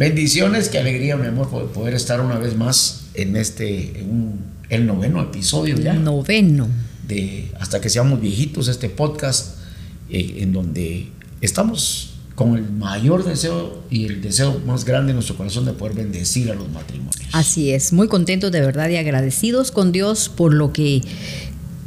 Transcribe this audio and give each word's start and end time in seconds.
Bendiciones, 0.00 0.70
qué 0.70 0.78
alegría, 0.78 1.18
mi 1.18 1.26
amor, 1.26 1.50
poder 1.74 1.92
estar 1.92 2.22
una 2.22 2.38
vez 2.38 2.56
más 2.56 3.08
en 3.12 3.36
este, 3.36 4.00
en 4.00 4.38
el 4.70 4.86
noveno 4.86 5.20
episodio 5.20 5.76
ya. 5.76 5.92
Noveno. 5.92 6.68
De 7.06 7.52
hasta 7.60 7.82
que 7.82 7.90
seamos 7.90 8.18
viejitos, 8.18 8.68
este 8.68 8.88
podcast, 8.88 9.58
eh, 10.08 10.36
en 10.38 10.54
donde 10.54 11.08
estamos 11.42 12.14
con 12.34 12.56
el 12.56 12.62
mayor 12.62 13.26
deseo 13.26 13.82
y 13.90 14.06
el 14.06 14.22
deseo 14.22 14.58
más 14.64 14.86
grande 14.86 15.10
en 15.10 15.16
nuestro 15.16 15.36
corazón 15.36 15.66
de 15.66 15.74
poder 15.74 15.94
bendecir 15.94 16.50
a 16.50 16.54
los 16.54 16.70
matrimonios. 16.70 17.28
Así 17.32 17.70
es, 17.70 17.92
muy 17.92 18.08
contentos 18.08 18.50
de 18.52 18.62
verdad 18.62 18.88
y 18.88 18.96
agradecidos 18.96 19.70
con 19.70 19.92
Dios 19.92 20.30
por 20.34 20.54
lo 20.54 20.72
que 20.72 21.02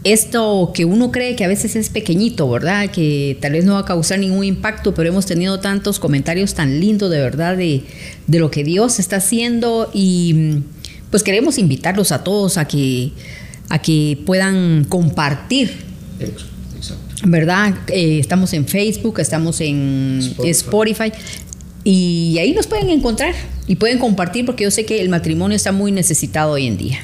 esto 0.03 0.71
que 0.73 0.85
uno 0.85 1.11
cree 1.11 1.35
que 1.35 1.45
a 1.45 1.47
veces 1.47 1.75
es 1.75 1.89
pequeñito, 1.89 2.49
¿verdad? 2.49 2.89
Que 2.89 3.37
tal 3.39 3.53
vez 3.53 3.65
no 3.65 3.73
va 3.73 3.79
a 3.79 3.85
causar 3.85 4.19
ningún 4.19 4.43
impacto, 4.43 4.93
pero 4.93 5.09
hemos 5.09 5.25
tenido 5.25 5.59
tantos 5.59 5.99
comentarios 5.99 6.53
tan 6.53 6.79
lindos 6.79 7.09
de 7.09 7.19
verdad 7.19 7.55
de, 7.55 7.83
de 8.27 8.39
lo 8.39 8.51
que 8.51 8.63
Dios 8.63 8.99
está 8.99 9.17
haciendo 9.17 9.89
y 9.93 10.61
pues 11.09 11.21
queremos 11.21 11.57
invitarlos 11.57 12.11
a 12.11 12.23
todos 12.23 12.57
a 12.57 12.67
que, 12.67 13.11
a 13.69 13.79
que 13.79 14.17
puedan 14.25 14.83
compartir. 14.85 15.71
¿Verdad? 17.25 17.75
Eh, 17.87 18.19
estamos 18.19 18.51
en 18.53 18.67
Facebook, 18.67 19.19
estamos 19.19 19.61
en 19.61 20.19
Spotify. 20.43 21.11
Y 21.83 22.37
ahí 22.39 22.53
nos 22.53 22.67
pueden 22.67 22.89
encontrar 22.89 23.35
y 23.67 23.75
pueden 23.75 23.99
compartir 23.99 24.45
porque 24.45 24.63
yo 24.63 24.71
sé 24.71 24.85
que 24.85 25.01
el 25.01 25.09
matrimonio 25.09 25.55
está 25.55 25.71
muy 25.71 25.91
necesitado 25.91 26.53
hoy 26.53 26.65
en 26.65 26.77
día. 26.77 26.99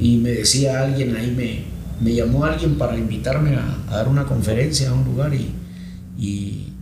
Y 0.00 0.16
me 0.16 0.30
decía 0.30 0.82
alguien 0.82 1.14
ahí, 1.16 1.30
me, 1.30 1.75
me 2.00 2.14
llamó 2.14 2.44
alguien 2.44 2.76
para 2.76 2.96
invitarme 2.96 3.56
a, 3.56 3.78
dar 3.90 4.08
una 4.08 4.24
conferencia 4.24 4.90
a 4.90 4.94
un 4.94 5.04
lugar 5.04 5.32
y, 5.34 5.52
y, 6.18 6.72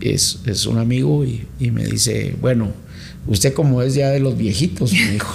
es, 0.00 0.40
es, 0.46 0.66
un 0.66 0.78
amigo 0.78 1.24
y, 1.24 1.46
y, 1.58 1.70
me 1.70 1.84
dice, 1.84 2.36
bueno, 2.40 2.68
usted 3.26 3.52
como 3.52 3.82
es 3.82 3.94
ya 3.94 4.10
de 4.10 4.20
los 4.20 4.36
viejitos, 4.36 4.92
me 4.92 5.12
dijo. 5.12 5.34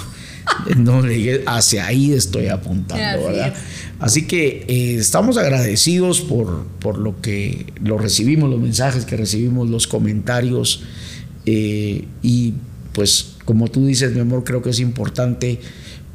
no 0.78 1.02
le 1.02 1.14
dije, 1.14 1.44
hacia 1.46 1.88
ahí 1.88 2.12
estoy 2.14 2.48
apuntando, 2.48 3.28
¿verdad? 3.28 3.54
Así 4.00 4.28
que 4.28 4.66
eh, 4.68 4.96
estamos 4.96 5.38
agradecidos 5.38 6.22
por, 6.22 6.66
por 6.80 6.98
lo 6.98 7.22
que 7.22 7.68
lo 7.82 7.98
recibimos, 7.98 8.50
los 8.50 8.60
mensajes 8.60 9.06
que 9.06 9.16
recibimos, 9.16 9.70
los 9.70 9.88
comentarios. 9.88 10.84
Eh, 11.46 12.06
y 12.22 12.54
pues 12.94 13.36
como 13.46 13.70
tú 13.70 13.86
dices, 13.86 14.14
mi 14.14 14.20
amor, 14.20 14.44
creo 14.44 14.62
que 14.62 14.72
es 14.72 14.80
importante 14.80 15.60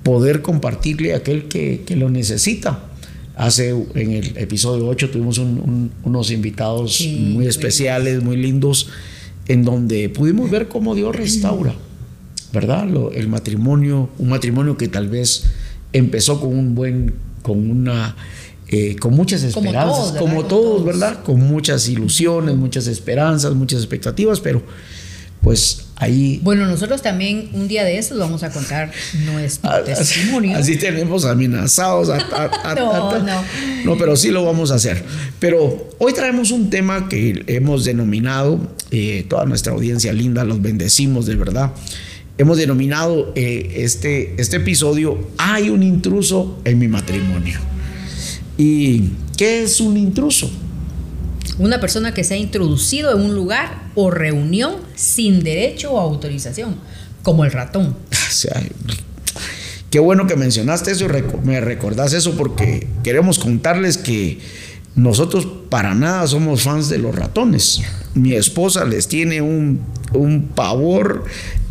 poder 0.02 0.42
compartirle 0.42 1.14
a 1.14 1.18
aquel 1.18 1.44
que, 1.48 1.82
que 1.86 1.96
lo 1.96 2.10
necesita. 2.10 2.84
Hace 3.36 3.70
en 3.70 4.12
el 4.12 4.36
episodio 4.36 4.88
8 4.88 5.10
tuvimos 5.10 5.38
unos 5.38 6.30
invitados 6.32 7.06
muy 7.06 7.46
especiales, 7.46 8.22
muy 8.22 8.36
lindos, 8.36 8.88
en 9.46 9.64
donde 9.64 10.08
pudimos 10.08 10.50
ver 10.50 10.66
cómo 10.66 10.96
Dios 10.96 11.14
restaura, 11.14 11.72
¿verdad? 12.52 12.88
el 13.14 13.28
matrimonio, 13.28 14.08
un 14.18 14.28
matrimonio 14.30 14.76
que 14.76 14.88
tal 14.88 15.08
vez 15.08 15.44
empezó 15.92 16.40
con 16.40 16.56
un 16.56 16.74
buen 16.74 17.14
con 17.42 17.70
una 17.70 18.16
eh, 18.70 18.96
con 18.96 19.14
muchas 19.14 19.42
esperanzas, 19.44 20.18
como 20.18 20.44
todos, 20.44 20.84
¿verdad? 20.84 21.22
Con 21.22 21.40
muchas 21.40 21.88
ilusiones, 21.88 22.54
muchas 22.56 22.86
esperanzas, 22.86 23.54
muchas 23.54 23.80
expectativas, 23.80 24.40
pero 24.40 24.62
pues 25.40 25.86
ahí... 25.98 26.40
Bueno, 26.42 26.66
nosotros 26.66 27.02
también 27.02 27.50
un 27.52 27.68
día 27.68 27.84
de 27.84 27.98
esos 27.98 28.18
vamos 28.18 28.42
a 28.42 28.50
contar 28.50 28.90
nuestro 29.26 29.70
ah, 29.70 29.82
testimonio. 29.84 30.56
Así 30.56 30.76
tenemos 30.76 31.24
amenazados. 31.24 32.08
no, 32.76 33.18
no. 33.18 33.44
no, 33.84 33.98
pero 33.98 34.16
sí 34.16 34.30
lo 34.30 34.44
vamos 34.44 34.70
a 34.70 34.76
hacer. 34.76 35.02
Pero 35.38 35.90
hoy 35.98 36.12
traemos 36.12 36.50
un 36.50 36.70
tema 36.70 37.08
que 37.08 37.44
hemos 37.46 37.84
denominado, 37.84 38.60
eh, 38.90 39.26
toda 39.28 39.44
nuestra 39.44 39.72
audiencia 39.72 40.12
linda, 40.12 40.44
los 40.44 40.62
bendecimos 40.62 41.26
de 41.26 41.36
verdad 41.36 41.72
hemos 42.38 42.56
denominado 42.56 43.32
eh, 43.34 43.72
este, 43.78 44.40
este 44.40 44.58
episodio 44.58 45.18
Hay 45.36 45.70
un 45.70 45.82
intruso 45.82 46.60
en 46.64 46.78
mi 46.78 46.88
matrimonio. 46.88 47.58
¿Y 48.56 49.10
qué 49.36 49.62
es 49.64 49.80
un 49.80 49.96
intruso? 49.96 50.50
Una 51.58 51.80
persona 51.80 52.14
que 52.14 52.24
se 52.24 52.34
ha 52.34 52.36
introducido 52.36 53.14
en 53.14 53.22
un 53.22 53.34
lugar 53.34 53.90
o 53.94 54.10
reunión 54.10 54.76
sin 54.94 55.42
derecho 55.42 55.92
o 55.92 55.98
autorización, 55.98 56.76
como 57.22 57.44
el 57.44 57.52
ratón. 57.52 57.96
qué 59.90 59.98
bueno 59.98 60.26
que 60.26 60.36
mencionaste 60.36 60.92
eso, 60.92 61.06
me 61.42 61.60
recordás 61.60 62.12
eso 62.12 62.36
porque 62.36 62.86
queremos 63.02 63.38
contarles 63.38 63.98
que 63.98 64.38
nosotros 64.94 65.46
para 65.68 65.94
nada 65.94 66.26
somos 66.26 66.62
fans 66.62 66.88
de 66.88 66.98
los 66.98 67.14
ratones. 67.14 67.80
Mi 68.14 68.34
esposa 68.34 68.84
les 68.84 69.08
tiene 69.08 69.40
un, 69.40 69.80
un 70.12 70.48
pavor 70.48 71.24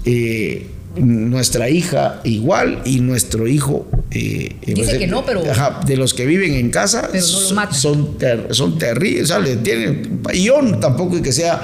eh, 0.05 0.67
nuestra 0.99 1.69
hija 1.69 2.21
igual 2.23 2.81
y 2.85 2.99
nuestro 2.99 3.47
hijo 3.47 3.87
eh, 4.11 4.55
dice 4.65 4.97
que 4.97 5.07
no 5.07 5.25
pero 5.25 5.43
de 5.85 5.97
los 5.97 6.13
que 6.13 6.25
viven 6.25 6.53
en 6.53 6.69
casa 6.69 7.09
son 7.21 8.17
son 8.51 8.77
terribles 8.77 9.33
tienen 9.63 10.21
y 10.33 10.43
yo 10.43 10.59
tampoco 10.79 11.21
que 11.21 11.31
sea 11.31 11.61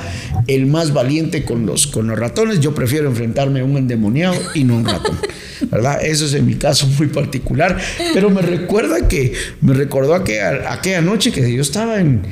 el 0.47 0.65
más 0.65 0.93
valiente 0.93 1.43
con 1.43 1.65
los 1.65 1.87
con 1.87 2.07
los 2.07 2.19
ratones. 2.19 2.59
Yo 2.59 2.73
prefiero 2.73 3.07
enfrentarme 3.07 3.61
a 3.61 3.63
un 3.63 3.77
endemoniado 3.77 4.35
y 4.53 4.63
no 4.63 4.75
a 4.75 4.77
un 4.77 4.85
ratón 4.85 5.17
verdad 5.71 6.03
eso 6.03 6.25
es 6.25 6.33
en 6.33 6.45
mi 6.45 6.55
caso 6.55 6.87
muy 6.87 7.07
particular. 7.07 7.77
Pero 8.13 8.29
me 8.29 8.41
recuerda 8.41 9.07
que 9.07 9.33
me 9.61 9.73
recordó 9.73 10.13
aquella, 10.13 10.71
aquella 10.71 11.01
noche 11.01 11.31
que 11.31 11.53
yo 11.53 11.61
estaba 11.61 11.99
en 11.99 12.23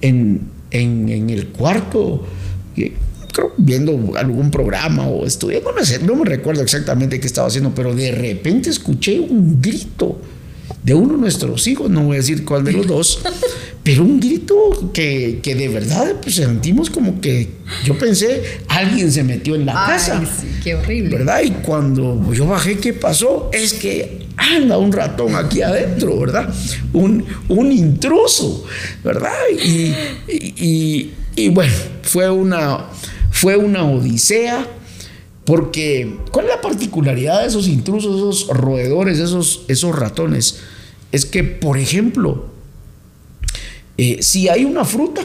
en, 0.00 0.48
en, 0.70 1.08
en 1.08 1.30
el 1.30 1.48
cuarto 1.48 2.26
viendo 3.56 4.16
algún 4.16 4.50
programa 4.50 5.06
o 5.06 5.26
estudiando, 5.26 5.72
no, 5.72 5.84
sé, 5.84 5.98
no 6.00 6.16
me 6.16 6.24
recuerdo 6.24 6.62
exactamente 6.62 7.20
qué 7.20 7.26
estaba 7.26 7.48
haciendo, 7.48 7.74
pero 7.74 7.94
de 7.94 8.12
repente 8.12 8.70
escuché 8.70 9.20
un 9.20 9.60
grito 9.60 10.20
de 10.82 10.94
uno 10.94 11.14
de 11.14 11.20
nuestros 11.20 11.66
hijos, 11.66 11.90
no 11.90 12.04
voy 12.04 12.16
a 12.16 12.20
decir 12.20 12.44
cuál 12.44 12.64
de 12.64 12.72
los 12.72 12.86
dos, 12.86 13.20
pero 13.82 14.02
un 14.02 14.20
grito 14.20 14.90
que, 14.92 15.40
que 15.42 15.54
de 15.54 15.68
verdad 15.68 16.14
pues, 16.22 16.36
sentimos 16.36 16.90
como 16.90 17.20
que 17.20 17.48
yo 17.84 17.98
pensé, 17.98 18.60
alguien 18.68 19.10
se 19.10 19.24
metió 19.24 19.54
en 19.54 19.66
la 19.66 19.72
casa. 19.72 20.22
qué 20.62 20.74
horrible. 20.74 21.18
¿Verdad? 21.18 21.40
Y 21.44 21.50
cuando 21.50 22.32
yo 22.32 22.46
bajé, 22.46 22.78
¿qué 22.78 22.92
pasó? 22.92 23.50
Es 23.52 23.74
que 23.74 24.26
anda 24.36 24.78
un 24.78 24.92
ratón 24.92 25.34
aquí 25.34 25.62
adentro, 25.62 26.18
¿verdad? 26.20 26.52
Un, 26.92 27.24
un 27.48 27.72
intruso, 27.72 28.64
¿verdad? 29.02 29.32
y, 29.60 29.92
y, 30.28 31.12
y 31.36 31.48
bueno, 31.50 31.72
fue 32.02 32.30
una 32.30 32.86
fue 33.36 33.54
una 33.58 33.84
odisea, 33.84 34.66
porque 35.44 36.20
¿cuál 36.32 36.46
es 36.46 36.52
la 36.52 36.60
particularidad 36.62 37.42
de 37.42 37.48
esos 37.48 37.68
intrusos, 37.68 38.16
esos 38.16 38.48
roedores, 38.48 39.18
esos, 39.18 39.66
esos 39.68 39.94
ratones? 39.94 40.60
Es 41.12 41.26
que, 41.26 41.44
por 41.44 41.76
ejemplo, 41.76 42.46
eh, 43.98 44.22
si 44.22 44.48
hay 44.48 44.64
una 44.64 44.86
fruta, 44.86 45.20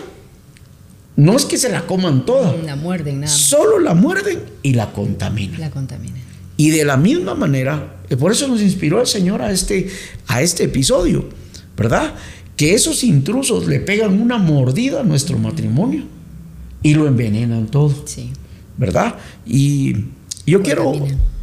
no 1.15 1.37
es 1.37 1.45
que 1.45 1.57
se 1.57 1.69
la 1.69 1.87
coman 1.87 2.25
toda. 2.25 2.53
La 2.57 2.75
muerden, 2.75 3.21
nada. 3.21 3.31
Solo 3.31 3.79
la 3.79 3.93
muerden 3.93 4.41
y 4.61 4.73
la 4.73 4.91
contaminan. 4.91 5.61
La 5.61 5.71
contaminan. 5.71 6.19
Y 6.57 6.71
de 6.71 6.83
la 6.83 6.97
misma 6.97 7.33
manera, 7.33 8.01
eh, 8.09 8.17
por 8.17 8.33
eso 8.33 8.45
nos 8.49 8.61
inspiró 8.61 8.99
el 8.99 9.07
Señor 9.07 9.41
a 9.41 9.53
este, 9.53 9.89
a 10.27 10.41
este 10.41 10.65
episodio, 10.65 11.29
¿verdad? 11.77 12.13
Que 12.57 12.73
esos 12.73 13.05
intrusos 13.05 13.67
le 13.67 13.79
pegan 13.79 14.21
una 14.21 14.37
mordida 14.37 14.99
a 14.99 15.03
nuestro 15.03 15.37
matrimonio 15.37 16.03
y 16.83 16.93
lo 16.93 17.07
envenenan 17.07 17.67
todo. 17.67 17.93
Sí. 18.05 18.31
¿Verdad? 18.77 19.15
Y 19.45 19.95
yo 20.45 20.61
quiero, 20.61 20.93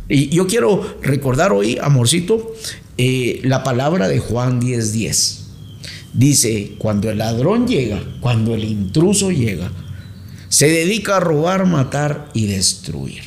y 0.09 0.29
yo 0.31 0.47
quiero 0.47 0.99
recordar 1.03 1.53
hoy, 1.53 1.79
amorcito, 1.81 2.55
eh, 2.97 3.41
la 3.45 3.63
palabra 3.63 4.09
de 4.09 4.19
Juan 4.19 4.61
10:10. 4.61 4.93
10. 4.93 5.45
Dice, 6.15 6.73
cuando 6.79 7.11
el 7.11 7.19
ladrón 7.19 7.69
llega, 7.69 8.03
cuando 8.21 8.55
el 8.55 8.65
intruso 8.65 9.31
llega, 9.31 9.71
se 10.49 10.69
dedica 10.69 11.19
a 11.19 11.21
robar, 11.21 11.67
matar 11.67 12.31
y 12.33 12.47
destruir. 12.47 13.23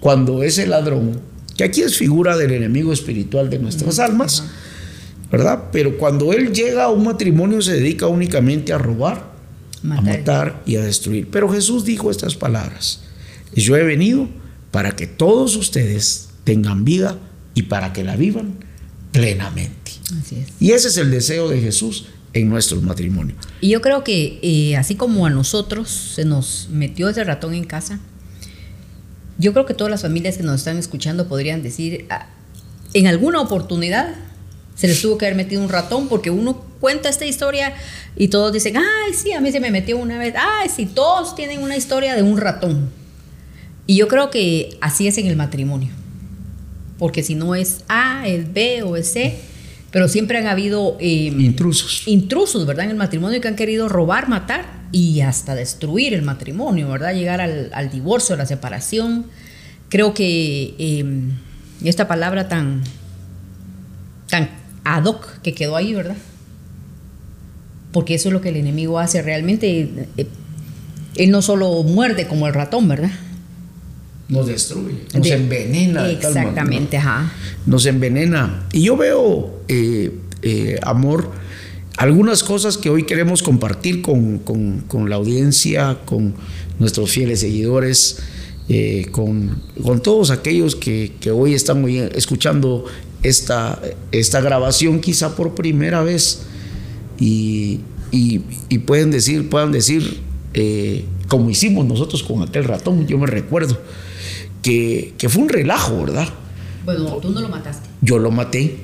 Cuando 0.00 0.42
ese 0.42 0.66
ladrón, 0.66 1.20
que 1.56 1.64
aquí 1.64 1.80
es 1.80 1.96
figura 1.96 2.36
del 2.36 2.52
enemigo 2.52 2.92
espiritual 2.92 3.48
de 3.48 3.58
nuestras 3.58 3.98
almas, 3.98 4.44
¿verdad? 5.32 5.64
Pero 5.72 5.96
cuando 5.98 6.32
él 6.32 6.52
llega 6.52 6.84
a 6.84 6.90
un 6.90 7.04
matrimonio 7.04 7.62
se 7.62 7.72
dedica 7.72 8.06
únicamente 8.06 8.72
a 8.72 8.78
robar, 8.78 9.35
a 9.92 10.00
matar 10.00 10.62
y 10.66 10.76
a 10.76 10.82
destruir. 10.82 11.28
Pero 11.30 11.48
Jesús 11.48 11.84
dijo 11.84 12.10
estas 12.10 12.34
palabras. 12.34 13.00
Yo 13.54 13.76
he 13.76 13.82
venido 13.82 14.28
para 14.70 14.96
que 14.96 15.06
todos 15.06 15.56
ustedes 15.56 16.30
tengan 16.44 16.84
vida 16.84 17.18
y 17.54 17.62
para 17.62 17.92
que 17.92 18.04
la 18.04 18.16
vivan 18.16 18.54
plenamente. 19.12 19.92
Y 20.60 20.72
ese 20.72 20.88
es 20.88 20.96
el 20.98 21.10
deseo 21.10 21.48
de 21.48 21.60
Jesús 21.60 22.06
en 22.32 22.48
nuestro 22.48 22.80
matrimonio. 22.82 23.34
Y 23.60 23.70
yo 23.70 23.80
creo 23.80 24.04
que 24.04 24.38
eh, 24.42 24.76
así 24.76 24.94
como 24.94 25.26
a 25.26 25.30
nosotros 25.30 25.90
se 26.14 26.24
nos 26.24 26.68
metió 26.70 27.08
ese 27.08 27.24
ratón 27.24 27.54
en 27.54 27.64
casa, 27.64 27.98
yo 29.38 29.52
creo 29.52 29.66
que 29.66 29.74
todas 29.74 29.90
las 29.90 30.02
familias 30.02 30.36
que 30.36 30.42
nos 30.42 30.56
están 30.56 30.76
escuchando 30.76 31.28
podrían 31.28 31.62
decir, 31.62 32.06
ah, 32.10 32.26
en 32.94 33.06
alguna 33.06 33.40
oportunidad 33.40 34.14
se 34.76 34.86
les 34.86 35.00
tuvo 35.00 35.18
que 35.18 35.26
haber 35.26 35.36
metido 35.36 35.62
un 35.62 35.70
ratón 35.70 36.06
porque 36.06 36.30
uno 36.30 36.62
cuenta 36.80 37.08
esta 37.08 37.24
historia 37.24 37.74
y 38.14 38.28
todos 38.28 38.52
dicen, 38.52 38.76
ay, 38.76 39.14
sí, 39.14 39.32
a 39.32 39.40
mí 39.40 39.50
se 39.50 39.58
me 39.58 39.70
metió 39.70 39.96
una 39.96 40.18
vez, 40.18 40.34
ay, 40.36 40.68
sí, 40.68 40.86
todos 40.86 41.34
tienen 41.34 41.62
una 41.62 41.76
historia 41.76 42.14
de 42.14 42.22
un 42.22 42.36
ratón. 42.36 42.90
Y 43.86 43.96
yo 43.96 44.06
creo 44.06 44.30
que 44.30 44.76
así 44.80 45.08
es 45.08 45.16
en 45.18 45.26
el 45.26 45.36
matrimonio. 45.36 45.88
Porque 46.98 47.22
si 47.22 47.34
no 47.34 47.54
es 47.54 47.84
A, 47.88 48.26
es 48.26 48.52
B 48.52 48.82
o 48.82 48.96
es 48.96 49.12
C, 49.12 49.38
pero 49.90 50.08
siempre 50.08 50.38
han 50.38 50.46
habido 50.46 50.96
em, 51.00 51.40
intrusos. 51.40 52.06
Intrusos, 52.06 52.66
¿verdad? 52.66 52.84
En 52.84 52.90
el 52.90 52.96
matrimonio 52.96 53.40
que 53.40 53.48
han 53.48 53.56
querido 53.56 53.88
robar, 53.88 54.28
matar 54.28 54.66
y 54.92 55.20
hasta 55.22 55.54
destruir 55.54 56.12
el 56.14 56.22
matrimonio, 56.22 56.88
¿verdad? 56.88 57.14
Llegar 57.14 57.40
al, 57.40 57.90
divorcio, 57.90 58.34
a 58.34 58.38
la 58.38 58.46
separación. 58.46 59.26
Creo 59.88 60.12
que 60.12 60.74
em, 60.78 61.32
esta 61.84 62.08
palabra 62.08 62.48
tan, 62.48 62.82
tan 64.28 64.65
ad 64.86 65.04
hoc 65.04 65.40
que 65.42 65.52
quedó 65.52 65.76
ahí, 65.76 65.92
¿verdad? 65.92 66.16
Porque 67.92 68.14
eso 68.14 68.28
es 68.28 68.32
lo 68.32 68.40
que 68.40 68.50
el 68.50 68.56
enemigo 68.56 68.98
hace 69.00 69.20
realmente. 69.20 70.06
Eh, 70.16 70.26
él 71.16 71.30
no 71.30 71.42
solo 71.42 71.82
muerde 71.82 72.28
como 72.28 72.46
el 72.46 72.54
ratón, 72.54 72.88
¿verdad? 72.88 73.10
Nos 74.28 74.46
destruye, 74.46 74.94
nos 75.12 75.26
envenena. 75.26 76.08
Exactamente, 76.08 76.98
ajá. 76.98 77.32
Nos 77.64 77.86
envenena. 77.86 78.66
Y 78.72 78.84
yo 78.84 78.96
veo, 78.96 79.60
eh, 79.66 80.12
eh, 80.42 80.78
amor, 80.82 81.32
algunas 81.96 82.44
cosas 82.44 82.78
que 82.78 82.90
hoy 82.90 83.04
queremos 83.04 83.42
compartir 83.42 84.02
con, 84.02 84.42
la 85.08 85.16
audiencia, 85.16 85.98
con 86.04 86.34
nuestros 86.78 87.10
fieles 87.10 87.40
seguidores, 87.40 88.18
con, 89.10 89.62
con, 89.82 90.02
todos 90.02 90.30
aquellos 90.30 90.76
que, 90.76 91.12
hoy 91.32 91.54
están 91.54 91.88
escuchando 91.88 92.84
esta, 93.22 93.80
esta 94.12 94.40
grabación 94.40 95.00
quizá 95.00 95.34
por 95.34 95.54
primera 95.54 96.02
vez 96.02 96.42
y, 97.18 97.80
y, 98.10 98.78
pueden 98.80 99.10
decir, 99.10 99.48
puedan 99.48 99.72
decir, 99.72 100.20
eh, 100.54 101.04
como 101.28 101.50
hicimos 101.50 101.86
nosotros 101.86 102.22
con 102.22 102.42
aquel 102.42 102.64
ratón, 102.64 103.06
yo 103.06 103.18
me 103.18 103.26
recuerdo, 103.26 103.80
que, 104.62 105.14
que, 105.18 105.28
fue 105.28 105.42
un 105.42 105.48
relajo, 105.48 106.04
¿verdad? 106.04 106.28
Bueno, 106.84 107.16
tú 107.16 107.30
no 107.30 107.40
lo 107.40 107.48
mataste. 107.48 107.88
Yo 108.00 108.18
lo 108.18 108.30
maté. 108.30 108.78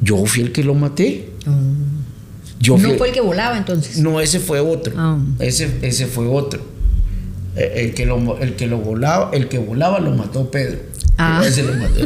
Yo 0.00 0.24
fui 0.26 0.42
el 0.42 0.52
que 0.52 0.64
lo 0.64 0.74
maté. 0.74 1.30
Yo 2.58 2.76
¿No 2.76 2.90
fue 2.96 3.08
el 3.08 3.14
que 3.14 3.20
volaba 3.20 3.56
entonces? 3.56 3.98
No, 3.98 4.20
ese 4.20 4.38
fue 4.38 4.60
otro. 4.60 4.94
Ah. 4.96 5.18
Ese, 5.38 5.78
ese 5.82 6.06
fue 6.06 6.26
otro. 6.26 6.60
Eh, 7.56 7.72
el 7.76 7.94
que, 7.94 8.06
lo, 8.06 8.38
el 8.38 8.54
que 8.54 8.66
lo 8.66 8.78
volaba, 8.78 9.30
el 9.32 9.48
que 9.48 9.58
volaba 9.58 9.98
lo 9.98 10.12
mató 10.12 10.50
Pedro. 10.50 10.78
Ah. 11.16 11.42
Ese 11.44 11.62
lo 11.62 11.74
mató 11.74 12.04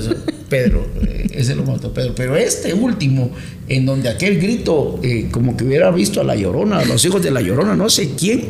Pedro, 0.55 0.87
eh, 1.03 1.27
ese 1.33 1.57
lo 1.57 1.65
mató 1.65 1.93
Pedro. 1.93 2.15
Pero 2.15 2.37
este 2.37 2.73
último, 2.73 3.33
en 3.69 3.85
donde 3.87 4.09
aquel 4.09 4.39
grito, 4.41 5.01
eh, 5.03 5.27
como 5.33 5.57
que 5.57 5.65
hubiera 5.65 5.91
visto 5.91 6.21
a 6.21 6.25
la 6.25 6.37
llorona, 6.37 6.79
a 6.79 6.85
los 6.85 7.05
hijos 7.05 7.21
de 7.25 7.33
la 7.33 7.41
llorona, 7.41 7.75
no 7.75 7.91
sé 7.91 8.11
quién, 8.17 8.45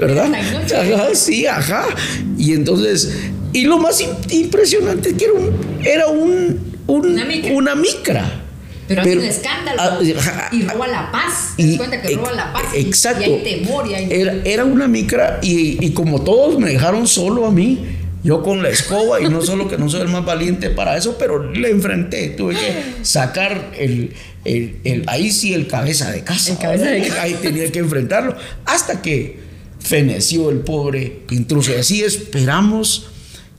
¿verdad? 0.00 0.32
Ajá, 0.34 1.14
sí, 1.14 1.46
ajá. 1.46 1.86
Y 2.36 2.54
entonces, 2.54 3.16
y 3.52 3.66
lo 3.66 3.78
más 3.78 4.04
impresionante 4.30 5.10
es 5.10 5.14
que 5.14 5.26
era 5.26 5.34
un, 5.34 5.80
era 5.84 6.06
un, 6.08 6.58
una 6.88 7.74
micra. 7.76 8.44
Pero, 8.88 9.02
hace 9.02 9.18
un 9.18 9.24
escándalo 9.24 9.80
ah, 9.80 9.98
y 10.50 10.62
roba 10.62 10.88
la 10.88 11.12
paz. 11.12 11.52
¿Te 11.56 11.66
das 11.68 11.76
cuenta 11.76 12.02
que 12.02 12.16
roba 12.16 12.32
la 12.32 12.52
paz? 12.52 12.64
Exacto. 12.74 13.20
Y, 13.20 13.34
hay 13.34 13.42
temor. 13.44 13.86
Y 13.86 13.94
hay... 13.94 14.08
Era, 14.10 14.32
era, 14.44 14.64
una 14.64 14.88
micra 14.88 15.38
y, 15.40 15.86
y, 15.86 15.90
como 15.92 16.22
todos 16.22 16.58
me 16.58 16.70
dejaron 16.70 17.06
solo 17.06 17.46
a 17.46 17.52
mí, 17.52 17.97
yo 18.24 18.42
con 18.42 18.62
la 18.62 18.68
escoba, 18.68 19.20
y 19.20 19.28
no 19.28 19.42
solo 19.42 19.68
que 19.68 19.78
no 19.78 19.88
soy 19.88 20.02
el 20.02 20.08
más 20.08 20.24
valiente 20.24 20.70
para 20.70 20.96
eso, 20.96 21.16
pero 21.18 21.52
le 21.52 21.70
enfrenté. 21.70 22.30
Tuve 22.30 22.54
que 22.54 23.04
sacar 23.04 23.72
el, 23.78 24.12
el, 24.44 25.04
ahí 25.06 25.30
sí 25.30 25.54
el 25.54 25.68
cabeza 25.68 26.10
de 26.10 26.24
casa. 26.24 26.52
El 26.52 26.58
cabeza 26.58 26.86
de 26.86 27.02
casa. 27.06 27.22
Ahí 27.22 27.36
tenía 27.40 27.70
que 27.70 27.78
enfrentarlo. 27.78 28.36
Hasta 28.64 29.02
que 29.02 29.38
feneció 29.78 30.50
el 30.50 30.58
pobre 30.58 31.20
intruso. 31.30 31.72
Y 31.72 31.74
así 31.74 32.02
esperamos 32.02 33.06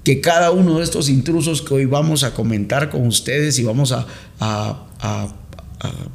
que 0.04 0.22
cada 0.22 0.52
uno 0.52 0.78
de 0.78 0.84
estos 0.84 1.10
intrusos 1.10 1.62
que 1.62 1.74
hoy 1.74 1.86
vamos 1.86 2.24
a 2.24 2.34
comentar 2.34 2.90
con 2.90 3.08
ustedes 3.08 3.60
y 3.60 3.64
vamos 3.64 3.92
a, 3.92 4.06
a, 4.40 5.36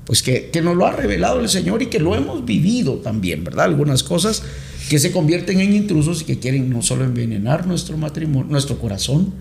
pues 0.05 0.23
que, 0.23 0.51
que 0.51 0.61
nos 0.61 0.77
lo 0.77 0.87
ha 0.87 0.93
revelado 0.93 1.41
el 1.41 1.49
Señor 1.49 1.83
y 1.83 1.87
que 1.87 1.99
lo 1.99 2.15
hemos 2.15 2.45
vivido 2.45 2.97
también, 2.97 3.45
¿verdad? 3.45 3.65
Algunas 3.67 4.03
cosas 4.03 4.43
que 4.89 4.99
se 4.99 5.13
convierten 5.13 5.61
en 5.61 5.75
intrusos 5.75 6.23
y 6.23 6.25
que 6.25 6.39
quieren 6.39 6.71
no 6.71 6.83
solo 6.83 7.05
envenenar 7.05 7.67
nuestro 7.67 7.97
matrimonio, 7.97 8.51
nuestro 8.51 8.79
corazón, 8.79 9.33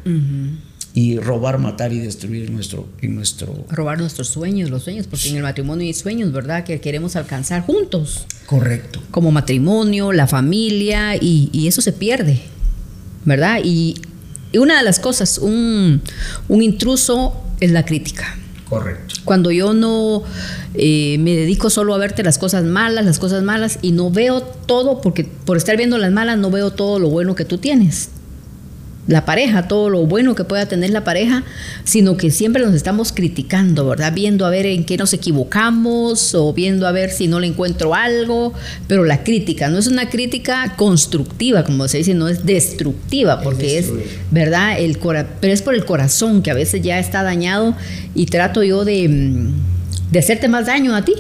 y 0.96 1.18
robar, 1.18 1.58
matar 1.58 1.92
y 1.92 2.00
destruir 2.00 2.52
nuestro, 2.52 2.88
nuestro... 3.02 3.66
Robar 3.70 3.98
nuestros 3.98 4.28
sueños, 4.28 4.70
los 4.70 4.84
sueños, 4.84 5.08
porque 5.08 5.30
en 5.30 5.38
el 5.38 5.44
matrimonio 5.44 5.88
hay 5.88 5.94
sueños, 5.94 6.32
¿verdad? 6.32 6.64
Que 6.64 6.80
queremos 6.80 7.16
alcanzar 7.16 7.64
juntos. 7.64 8.26
Correcto. 8.46 9.02
Como 9.10 9.32
matrimonio, 9.32 10.12
la 10.12 10.28
familia, 10.28 11.16
y, 11.20 11.68
eso 11.68 11.82
se 11.82 11.94
pierde, 11.94 12.42
¿verdad? 13.26 13.60
Y, 13.64 13.96
una 14.54 14.78
de 14.78 14.84
las 14.84 15.00
cosas, 15.00 15.40
un, 15.40 16.00
un 16.48 16.62
intruso 16.62 17.44
es 17.60 17.72
la 17.72 17.86
crítica. 17.86 18.38
Correcto. 18.70 19.16
Cuando 19.26 19.52
yo 19.52 19.74
no 19.74 20.24
eh, 20.74 21.18
me 21.20 21.36
dedico 21.36 21.70
solo 21.70 21.94
a 21.94 21.98
verte 21.98 22.24
las 22.24 22.38
cosas 22.38 22.64
malas, 22.64 23.06
las 23.06 23.20
cosas 23.20 23.44
malas, 23.44 23.80
y 23.82 23.92
no 23.92 24.10
veo 24.10 24.42
todo, 24.42 25.02
porque 25.02 25.24
por 25.24 25.58
estar 25.58 25.78
viendo 25.78 25.98
las 25.98 26.12
malas 26.12 26.38
no 26.38 26.50
veo 26.50 26.72
todo 26.72 27.00
lo 27.00 27.10
bueno 27.10 27.36
que 27.36 27.46
tú 27.46 27.58
tienes. 27.58 28.10
La 29.06 29.26
pareja, 29.26 29.68
todo 29.68 29.90
lo 29.90 30.06
bueno 30.06 30.34
que 30.34 30.46
pueda 30.46 30.66
tener 30.66 30.92
la 30.92 31.04
pareja, 31.04 31.44
sino 31.84 32.16
que 32.16 32.32
siempre 32.32 32.64
nos 32.64 32.74
estamos 32.74 33.12
criticando, 33.12 33.88
¿verdad? 33.88 34.14
Viendo 34.14 34.46
a 34.46 34.50
ver 34.50 34.66
en 34.66 34.86
qué 34.86 34.96
nos 34.96 35.12
equivocamos 35.12 36.34
o 36.36 36.54
viendo 36.54 36.88
a 36.88 36.94
ver 36.94 37.10
si 37.10 37.28
no 37.28 37.42
le 37.42 37.48
encuentro 37.48 37.94
algo, 37.96 38.54
pero 38.88 39.04
la 39.04 39.24
crítica 39.24 39.70
no 39.70 39.78
es 39.78 39.88
una 39.88 40.10
crítica 40.10 40.76
constructiva, 40.78 41.66
como 41.66 41.88
se 41.90 41.98
dice, 41.98 42.14
no 42.14 42.30
es 42.30 42.46
destructiva, 42.46 43.42
porque 43.42 43.78
es, 43.78 43.92
¿verdad? 44.32 44.80
El 44.80 44.98
pero 45.42 45.54
es 45.54 45.62
por 45.62 45.76
el 45.76 45.84
corazón 45.84 46.42
que 46.42 46.52
a 46.52 46.54
veces 46.54 46.82
ya 46.82 46.98
está 46.98 47.24
dañado 47.24 47.76
y 48.16 48.28
trato 48.28 48.64
yo 48.64 48.86
de 48.86 49.10
mm, 49.10 49.54
de 50.14 50.20
hacerte 50.20 50.48
más 50.48 50.68
daño 50.68 50.96
a 50.96 51.04
ti. 51.04 51.14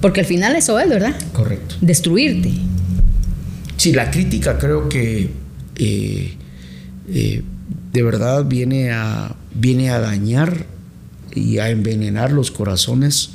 Porque 0.00 0.20
al 0.20 0.26
final 0.26 0.56
eso 0.56 0.78
es, 0.78 0.88
¿verdad? 0.88 1.14
Correcto. 1.32 1.76
Destruirte. 1.80 2.50
Sí, 3.76 3.92
la 3.92 4.10
crítica 4.10 4.58
creo 4.58 4.88
que 4.88 5.30
eh, 5.76 6.34
eh, 7.08 7.42
de 7.92 8.02
verdad 8.02 8.44
viene 8.44 8.90
a, 8.90 9.36
viene 9.54 9.90
a 9.90 10.00
dañar 10.00 10.66
y 11.34 11.58
a 11.58 11.70
envenenar 11.70 12.32
los 12.32 12.50
corazones. 12.50 13.30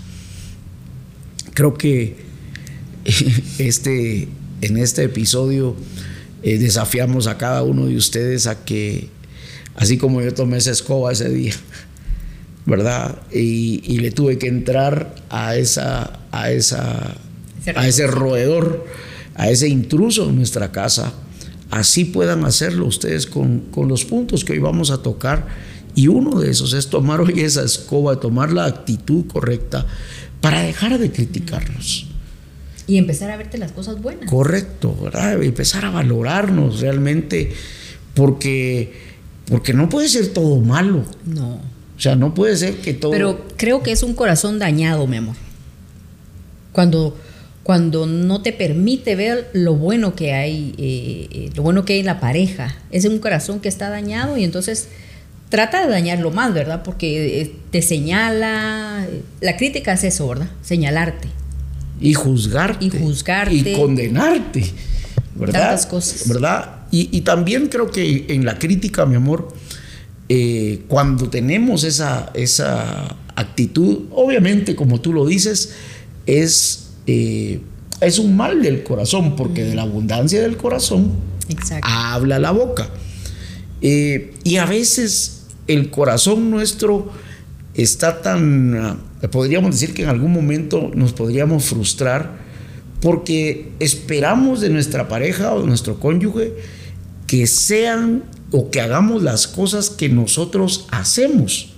Creo 1.53 1.75
que 1.75 2.17
este, 3.57 4.27
en 4.61 4.77
este 4.77 5.03
episodio 5.03 5.75
eh, 6.43 6.57
desafiamos 6.57 7.27
a 7.27 7.37
cada 7.37 7.63
uno 7.63 7.85
de 7.85 7.95
ustedes 7.95 8.47
a 8.47 8.63
que, 8.65 9.09
así 9.75 9.97
como 9.97 10.21
yo 10.21 10.33
tomé 10.33 10.57
esa 10.57 10.71
escoba 10.71 11.11
ese 11.11 11.29
día, 11.29 11.53
¿verdad? 12.65 13.21
Y, 13.31 13.97
le 13.99 14.11
tuve 14.11 14.37
que 14.37 14.47
entrar 14.47 15.15
a, 15.29 15.55
esa, 15.55 16.19
a, 16.31 16.51
esa, 16.51 17.17
a 17.75 17.87
ese 17.87 18.07
roedor, 18.07 18.85
a 19.35 19.49
ese 19.49 19.67
intruso 19.67 20.29
en 20.29 20.35
nuestra 20.35 20.71
casa. 20.71 21.13
Así 21.71 22.05
puedan 22.05 22.45
hacerlo 22.45 22.85
ustedes 22.85 23.25
con, 23.25 23.61
con 23.71 23.87
los 23.87 24.05
puntos 24.05 24.45
que 24.45 24.53
hoy 24.53 24.59
vamos 24.59 24.91
a 24.91 25.01
tocar. 25.01 25.47
Y 25.95 26.07
uno 26.07 26.39
de 26.39 26.51
esos 26.51 26.73
es 26.73 26.87
tomar 26.87 27.21
hoy 27.21 27.39
esa 27.39 27.63
escoba, 27.63 28.19
tomar 28.19 28.51
la 28.51 28.65
actitud 28.65 29.25
correcta 29.27 29.85
para 30.41 30.61
dejar 30.61 30.99
de 30.99 31.11
criticarnos. 31.11 32.07
Y 32.87 32.97
empezar 32.97 33.31
a 33.31 33.37
verte 33.37 33.57
las 33.57 33.71
cosas 33.71 34.01
buenas. 34.01 34.29
Correcto, 34.29 34.97
¿verdad? 35.01 35.41
Empezar 35.41 35.85
a 35.85 35.91
valorarnos 35.91 36.81
realmente, 36.81 37.53
porque, 38.13 38.93
porque 39.45 39.73
no 39.73 39.87
puede 39.87 40.09
ser 40.09 40.29
todo 40.29 40.59
malo. 40.59 41.05
No. 41.25 41.53
O 41.97 42.01
sea, 42.01 42.15
no 42.15 42.33
puede 42.33 42.57
ser 42.57 42.81
que 42.81 42.93
todo... 42.93 43.11
Pero 43.11 43.45
creo 43.55 43.83
que 43.83 43.91
es 43.91 44.03
un 44.03 44.13
corazón 44.13 44.59
dañado, 44.59 45.07
mi 45.07 45.17
amor. 45.17 45.35
Cuando, 46.71 47.15
cuando 47.71 48.05
no 48.05 48.41
te 48.41 48.51
permite 48.51 49.15
ver 49.15 49.49
lo 49.53 49.75
bueno 49.75 50.13
que 50.13 50.33
hay, 50.33 50.75
eh, 50.77 51.29
eh, 51.31 51.49
lo 51.55 51.63
bueno 51.63 51.85
que 51.85 51.93
hay 51.93 51.99
en 52.01 52.05
la 52.05 52.19
pareja. 52.19 52.75
Es 52.91 53.05
un 53.05 53.19
corazón 53.19 53.61
que 53.61 53.69
está 53.69 53.89
dañado 53.89 54.35
y 54.35 54.43
entonces 54.43 54.89
trata 55.47 55.85
de 55.85 55.89
dañarlo 55.89 56.31
más, 56.31 56.53
¿verdad? 56.53 56.83
Porque 56.83 57.39
eh, 57.39 57.55
te 57.71 57.81
señala. 57.81 59.07
La 59.39 59.55
crítica 59.55 59.93
es 59.93 60.03
eso, 60.03 60.27
¿verdad? 60.27 60.49
Señalarte. 60.61 61.29
Y 62.01 62.13
juzgarte. 62.13 62.87
Y 62.87 62.89
juzgarte. 62.89 63.55
Y 63.55 63.73
condenarte. 63.73 64.65
¿Verdad? 65.35 65.61
Tantas 65.61 65.85
cosas. 65.85 66.27
¿Verdad? 66.27 66.81
Y, 66.91 67.07
y 67.15 67.21
también 67.21 67.69
creo 67.69 67.89
que 67.89 68.25
en 68.27 68.43
la 68.43 68.59
crítica, 68.59 69.05
mi 69.05 69.15
amor, 69.15 69.47
eh, 70.27 70.81
cuando 70.89 71.29
tenemos 71.29 71.85
esa, 71.85 72.31
esa 72.33 73.15
actitud, 73.33 74.07
obviamente, 74.11 74.75
como 74.75 74.99
tú 74.99 75.13
lo 75.13 75.25
dices, 75.25 75.71
es, 76.25 76.90
eh, 77.13 77.59
es 77.99 78.19
un 78.19 78.37
mal 78.37 78.61
del 78.61 78.83
corazón, 78.83 79.35
porque 79.35 79.63
de 79.63 79.75
la 79.75 79.81
abundancia 79.81 80.41
del 80.41 80.55
corazón 80.55 81.11
habla 81.83 82.39
la 82.39 82.51
boca. 82.51 82.89
Eh, 83.81 84.33
y 84.43 84.57
a 84.57 84.65
veces 84.65 85.47
el 85.67 85.89
corazón 85.89 86.49
nuestro 86.49 87.11
está 87.73 88.21
tan, 88.21 88.99
podríamos 89.29 89.71
decir 89.71 89.93
que 89.93 90.03
en 90.03 90.09
algún 90.09 90.31
momento 90.31 90.89
nos 90.95 91.11
podríamos 91.11 91.65
frustrar 91.65 92.39
porque 93.01 93.71
esperamos 93.79 94.61
de 94.61 94.69
nuestra 94.69 95.07
pareja 95.07 95.53
o 95.53 95.61
de 95.61 95.67
nuestro 95.67 95.99
cónyuge 95.99 96.53
que 97.27 97.45
sean 97.45 98.23
o 98.51 98.69
que 98.69 98.79
hagamos 98.79 99.21
las 99.21 99.47
cosas 99.47 99.89
que 99.89 100.07
nosotros 100.07 100.87
hacemos. 100.91 101.70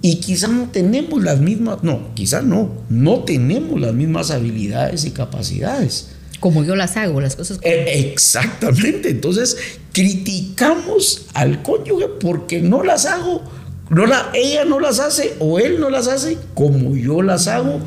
Y 0.00 0.16
quizá 0.16 0.46
no 0.46 0.68
tenemos 0.70 1.22
las 1.22 1.40
mismas, 1.40 1.82
no, 1.82 2.14
quizá 2.14 2.40
no, 2.40 2.70
no 2.88 3.24
tenemos 3.24 3.80
las 3.80 3.94
mismas 3.94 4.30
habilidades 4.30 5.04
y 5.04 5.10
capacidades. 5.10 6.10
Como 6.38 6.62
yo 6.62 6.76
las 6.76 6.96
hago, 6.96 7.20
las 7.20 7.34
cosas. 7.34 7.58
Como... 7.58 7.68
Eh, 7.68 8.10
exactamente, 8.12 9.10
entonces 9.10 9.56
criticamos 9.92 11.26
al 11.34 11.62
cónyuge 11.62 12.06
porque 12.20 12.60
no 12.60 12.84
las 12.84 13.06
hago, 13.06 13.42
no 13.90 14.06
la, 14.06 14.30
ella 14.34 14.64
no 14.64 14.78
las 14.78 15.00
hace 15.00 15.34
o 15.40 15.58
él 15.58 15.80
no 15.80 15.90
las 15.90 16.06
hace 16.06 16.38
como 16.54 16.96
yo 16.96 17.22
las 17.22 17.48
hago, 17.48 17.80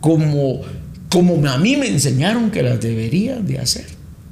como, 0.00 0.60
como 1.10 1.44
a 1.48 1.58
mí 1.58 1.76
me 1.76 1.88
enseñaron 1.88 2.52
que 2.52 2.62
las 2.62 2.80
deberían 2.80 3.44
de 3.44 3.58
hacer, 3.58 3.86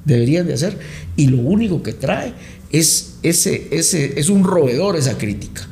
deberían 0.04 0.46
de 0.46 0.54
hacer, 0.54 0.78
y 1.16 1.26
lo 1.26 1.38
único 1.38 1.82
que 1.82 1.94
trae 1.94 2.32
es, 2.70 3.16
ese, 3.24 3.68
ese, 3.72 4.20
es 4.20 4.28
un 4.28 4.44
roedor 4.44 4.96
esa 4.96 5.18
crítica. 5.18 5.68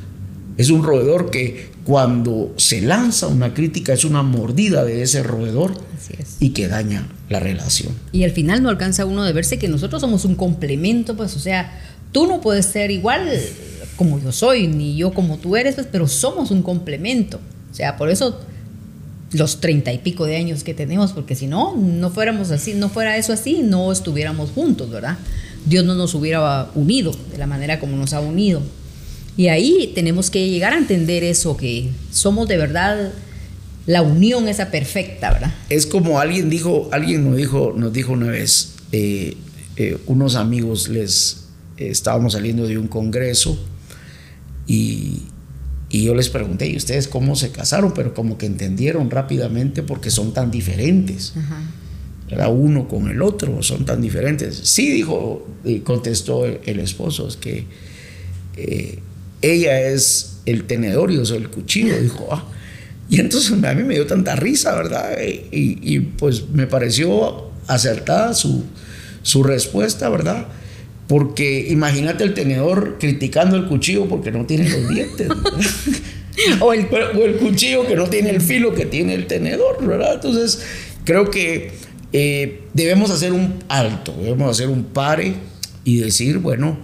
Es 0.57 0.69
un 0.69 0.83
roedor 0.83 1.31
que 1.31 1.71
cuando 1.83 2.53
se 2.57 2.81
lanza 2.81 3.27
una 3.27 3.53
crítica 3.53 3.93
es 3.93 4.05
una 4.05 4.23
mordida 4.23 4.83
de 4.83 5.01
ese 5.01 5.23
roedor 5.23 5.73
y 6.39 6.49
que 6.49 6.67
daña 6.67 7.07
la 7.29 7.39
relación. 7.39 7.93
Y 8.11 8.23
al 8.23 8.31
final 8.31 8.61
no 8.61 8.69
alcanza 8.69 9.05
uno 9.05 9.23
de 9.23 9.33
verse 9.33 9.57
que 9.57 9.67
nosotros 9.67 10.01
somos 10.01 10.25
un 10.25 10.35
complemento, 10.35 11.15
pues, 11.17 11.35
o 11.35 11.39
sea, 11.39 11.81
tú 12.11 12.27
no 12.27 12.41
puedes 12.41 12.65
ser 12.65 12.91
igual 12.91 13.29
como 13.95 14.19
yo 14.19 14.31
soy, 14.31 14.67
ni 14.67 14.95
yo 14.95 15.13
como 15.13 15.37
tú 15.37 15.55
eres, 15.55 15.75
pues, 15.75 15.87
pero 15.91 16.07
somos 16.07 16.51
un 16.51 16.61
complemento. 16.61 17.39
O 17.71 17.75
sea, 17.75 17.97
por 17.97 18.09
eso 18.09 18.39
los 19.31 19.59
treinta 19.59 19.91
y 19.91 19.97
pico 19.97 20.25
de 20.25 20.35
años 20.35 20.63
que 20.63 20.73
tenemos, 20.73 21.11
porque 21.11 21.35
si 21.35 21.47
no, 21.47 21.75
no 21.75 22.11
fuéramos 22.11 22.51
así, 22.51 22.73
no 22.75 22.89
fuera 22.89 23.17
eso 23.17 23.33
así, 23.33 23.61
no 23.63 23.91
estuviéramos 23.91 24.51
juntos, 24.51 24.89
¿verdad? 24.91 25.17
Dios 25.65 25.83
no 25.85 25.95
nos 25.95 26.13
hubiera 26.13 26.69
unido 26.75 27.11
de 27.31 27.37
la 27.37 27.47
manera 27.47 27.79
como 27.79 27.97
nos 27.97 28.13
ha 28.13 28.19
unido. 28.19 28.61
Y 29.35 29.47
ahí 29.47 29.91
tenemos 29.95 30.29
que 30.29 30.49
llegar 30.49 30.73
a 30.73 30.77
entender 30.77 31.23
eso, 31.23 31.57
que 31.57 31.89
somos 32.11 32.47
de 32.47 32.57
verdad 32.57 33.13
la 33.85 34.01
unión 34.01 34.47
esa 34.47 34.71
perfecta, 34.71 35.31
¿verdad? 35.33 35.53
Es 35.69 35.85
como 35.85 36.19
alguien 36.19 36.49
dijo, 36.49 36.89
alguien 36.91 37.25
nos 37.25 37.35
dijo, 37.35 37.73
nos 37.75 37.91
dijo 37.91 38.13
una 38.13 38.27
vez, 38.27 38.75
eh, 38.91 39.35
eh, 39.75 39.97
unos 40.05 40.35
amigos 40.35 40.87
les 40.87 41.45
eh, 41.77 41.89
estábamos 41.89 42.33
saliendo 42.33 42.67
de 42.67 42.77
un 42.77 42.87
congreso 42.87 43.57
y, 44.67 45.23
y 45.89 46.03
yo 46.03 46.15
les 46.15 46.29
pregunté, 46.29 46.67
¿y 46.67 46.77
ustedes 46.77 47.07
cómo 47.07 47.35
se 47.35 47.51
casaron? 47.51 47.93
Pero 47.93 48.13
como 48.13 48.37
que 48.37 48.45
entendieron 48.45 49.09
rápidamente 49.09 49.83
porque 49.83 50.11
son 50.11 50.33
tan 50.33 50.51
diferentes. 50.51 51.33
Era 52.29 52.47
uno 52.47 52.87
con 52.87 53.09
el 53.09 53.21
otro, 53.21 53.61
son 53.61 53.85
tan 53.85 54.01
diferentes. 54.01 54.55
Sí, 54.63 54.89
dijo, 54.89 55.45
contestó 55.83 56.45
el, 56.45 56.79
esposo, 56.79 57.27
es 57.27 57.35
que 57.35 57.67
ella 59.43 59.81
es 59.81 60.37
el 60.45 60.63
tenedor 60.63 61.11
y 61.11 61.17
yo 61.17 61.25
soy 61.25 61.37
el 61.37 61.49
cuchillo. 61.49 61.99
Dijo, 62.01 62.27
ah. 62.31 62.45
Y 63.09 63.19
entonces 63.19 63.51
a 63.51 63.73
mí 63.73 63.83
me 63.83 63.93
dio 63.93 64.07
tanta 64.07 64.35
risa, 64.35 64.73
¿verdad? 64.75 65.17
Y, 65.21 65.99
pues 65.99 66.49
me 66.49 66.65
pareció 66.65 67.51
acertada 67.67 68.33
su, 68.33 68.63
su 69.21 69.43
respuesta, 69.43 70.09
¿verdad? 70.09 70.47
Porque 71.07 71.67
imagínate 71.69 72.23
el 72.23 72.33
tenedor 72.33 72.97
criticando 72.99 73.57
el 73.57 73.67
cuchillo 73.67 74.07
porque 74.07 74.31
no 74.31 74.45
tiene 74.45 74.69
los 74.69 74.89
dientes. 74.89 75.27
o, 76.61 76.73
el, 76.73 76.87
o, 77.15 77.25
el, 77.25 77.35
cuchillo 77.35 77.85
que 77.85 77.95
no 77.95 78.07
tiene 78.07 78.29
el 78.29 78.41
filo 78.41 78.73
que 78.73 78.85
tiene 78.85 79.13
el 79.13 79.27
tenedor, 79.27 79.85
¿verdad? 79.85 80.13
Entonces 80.15 80.63
creo 81.03 81.29
que 81.29 81.71
eh, 82.13 82.61
debemos 82.73 83.11
hacer 83.11 83.33
un 83.33 83.63
alto, 83.67 84.15
debemos 84.17 84.49
hacer 84.49 84.69
un 84.69 84.85
pare 84.85 85.35
y 85.83 85.97
decir, 85.97 86.37
bueno, 86.37 86.77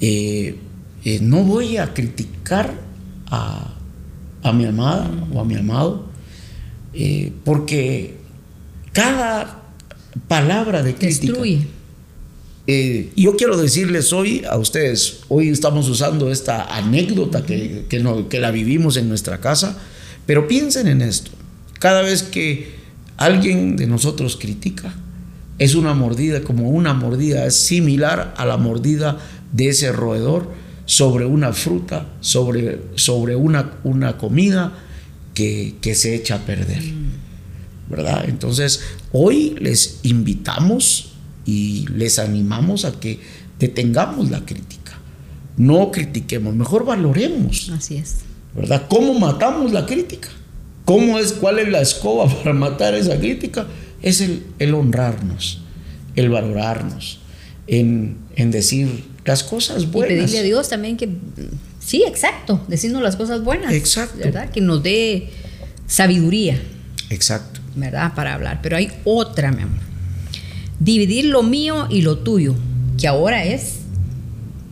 eh, 0.00 0.54
eh, 1.08 1.20
no 1.22 1.42
voy 1.42 1.78
a 1.78 1.94
criticar 1.94 2.74
a, 3.30 3.74
mi 4.52 4.66
amada 4.66 5.10
o 5.32 5.40
a 5.40 5.44
mi 5.44 5.56
amado, 5.56 6.04
eh, 6.92 7.32
porque 7.44 8.16
cada 8.92 9.62
palabra 10.26 10.82
de 10.82 10.94
crítica... 10.94 11.32
Destruye. 11.32 11.66
Eh, 12.66 13.10
yo 13.16 13.36
quiero 13.36 13.56
decirles 13.56 14.12
hoy 14.12 14.44
a 14.44 14.58
ustedes, 14.58 15.20
hoy 15.28 15.48
estamos 15.48 15.88
usando 15.88 16.30
esta 16.30 16.76
anécdota 16.76 17.46
que, 17.46 17.86
que 17.88 18.40
la 18.40 18.50
vivimos 18.50 18.98
en 18.98 19.08
nuestra 19.08 19.40
casa, 19.40 19.78
pero 20.26 20.46
piensen 20.46 20.88
en 20.88 21.00
esto. 21.00 21.30
Cada 21.78 22.02
vez 22.02 22.22
que 22.22 22.74
alguien 23.16 23.76
de 23.76 23.86
nosotros 23.86 24.36
critica, 24.36 24.94
es 25.58 25.74
una 25.74 25.94
mordida, 25.94 26.42
como 26.42 26.68
una 26.68 26.92
mordida, 26.92 27.46
es 27.46 27.56
similar 27.56 28.34
a 28.36 28.44
la 28.44 28.58
mordida 28.58 29.16
de 29.52 29.68
ese 29.70 29.90
roedor 29.90 30.67
sobre 30.88 31.26
una 31.26 31.52
fruta, 31.52 32.06
sobre, 32.20 32.80
sobre 32.94 33.36
una, 33.36 33.78
una 33.84 34.16
comida 34.16 34.72
que, 35.34 35.76
se 35.94 36.14
echa 36.14 36.36
a 36.36 36.38
perder. 36.46 36.82
¿Verdad? 37.90 38.24
Entonces, 38.26 38.80
hoy 39.12 39.54
les 39.60 40.00
invitamos 40.02 41.12
y 41.44 41.86
les 41.88 42.18
animamos 42.18 42.86
a 42.86 42.98
que 42.98 43.20
detengamos 43.58 44.30
la 44.30 44.46
crítica. 44.46 44.98
No 45.58 45.90
critiquemos, 45.90 46.54
mejor 46.54 46.86
valoremos. 46.86 47.68
Así 47.68 47.96
es. 47.96 48.20
¿Verdad? 48.56 48.86
¿Cómo 48.88 49.12
matamos 49.18 49.72
la 49.72 49.84
crítica? 49.84 50.30
¿Cómo 50.86 51.18
es, 51.18 51.34
cuál 51.34 51.58
es 51.58 51.68
la 51.68 51.82
escoba 51.82 52.26
para 52.42 52.54
matar 52.54 52.94
esa 52.94 53.18
crítica? 53.18 53.66
Es 54.00 54.22
el, 54.22 54.42
el 54.58 54.72
honrarnos, 54.72 55.60
el 56.16 56.30
valorarnos, 56.30 57.18
en, 57.66 58.16
en 58.36 58.50
decir, 58.50 59.04
las 59.28 59.44
cosas 59.44 59.90
buenas. 59.90 60.12
Y 60.12 60.14
pedirle 60.14 60.38
a 60.38 60.42
Dios 60.42 60.70
también 60.70 60.96
que, 60.96 61.06
sí, 61.84 62.02
exacto, 62.06 62.64
decirnos 62.66 63.02
las 63.02 63.14
cosas 63.14 63.44
buenas. 63.44 63.74
Exacto. 63.74 64.16
¿Verdad? 64.18 64.50
Que 64.50 64.62
nos 64.62 64.82
dé 64.82 65.28
sabiduría. 65.86 66.58
Exacto. 67.10 67.60
¿Verdad? 67.76 68.14
Para 68.14 68.32
hablar. 68.32 68.60
Pero 68.62 68.78
hay 68.78 68.90
otra, 69.04 69.52
mi 69.52 69.62
amor. 69.62 69.80
Dividir 70.80 71.26
lo 71.26 71.42
mío 71.42 71.88
y 71.90 72.00
lo 72.00 72.18
tuyo, 72.18 72.54
que 72.96 73.06
ahora 73.06 73.44
es 73.44 73.80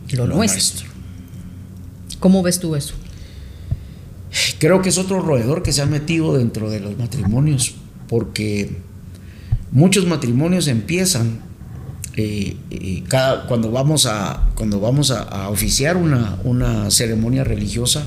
lo, 0.09 0.25
nuestro. 0.25 0.87
¿Cómo 2.19 2.41
ves 2.41 2.59
tú 2.59 2.75
eso? 2.75 2.95
Creo 4.57 4.81
que 4.81 4.89
es 4.89 4.97
otro 4.97 5.21
roedor 5.21 5.61
que 5.61 5.71
se 5.71 5.83
ha 5.83 5.85
metido 5.85 6.35
dentro 6.35 6.71
de 6.71 6.79
los 6.79 6.97
matrimonios, 6.97 7.75
porque 8.07 8.77
muchos 9.71 10.07
matrimonios 10.07 10.67
empiezan 10.67 11.46
eh, 12.19 12.55
eh, 12.71 13.03
cada, 13.07 13.45
cuando 13.45 13.69
vamos 13.69 14.07
a, 14.07 14.49
cuando 14.55 14.79
vamos 14.79 15.11
a, 15.11 15.49
oficiar 15.49 15.97
una, 15.97 16.39
una, 16.43 16.89
ceremonia 16.89 17.43
religiosa, 17.43 18.05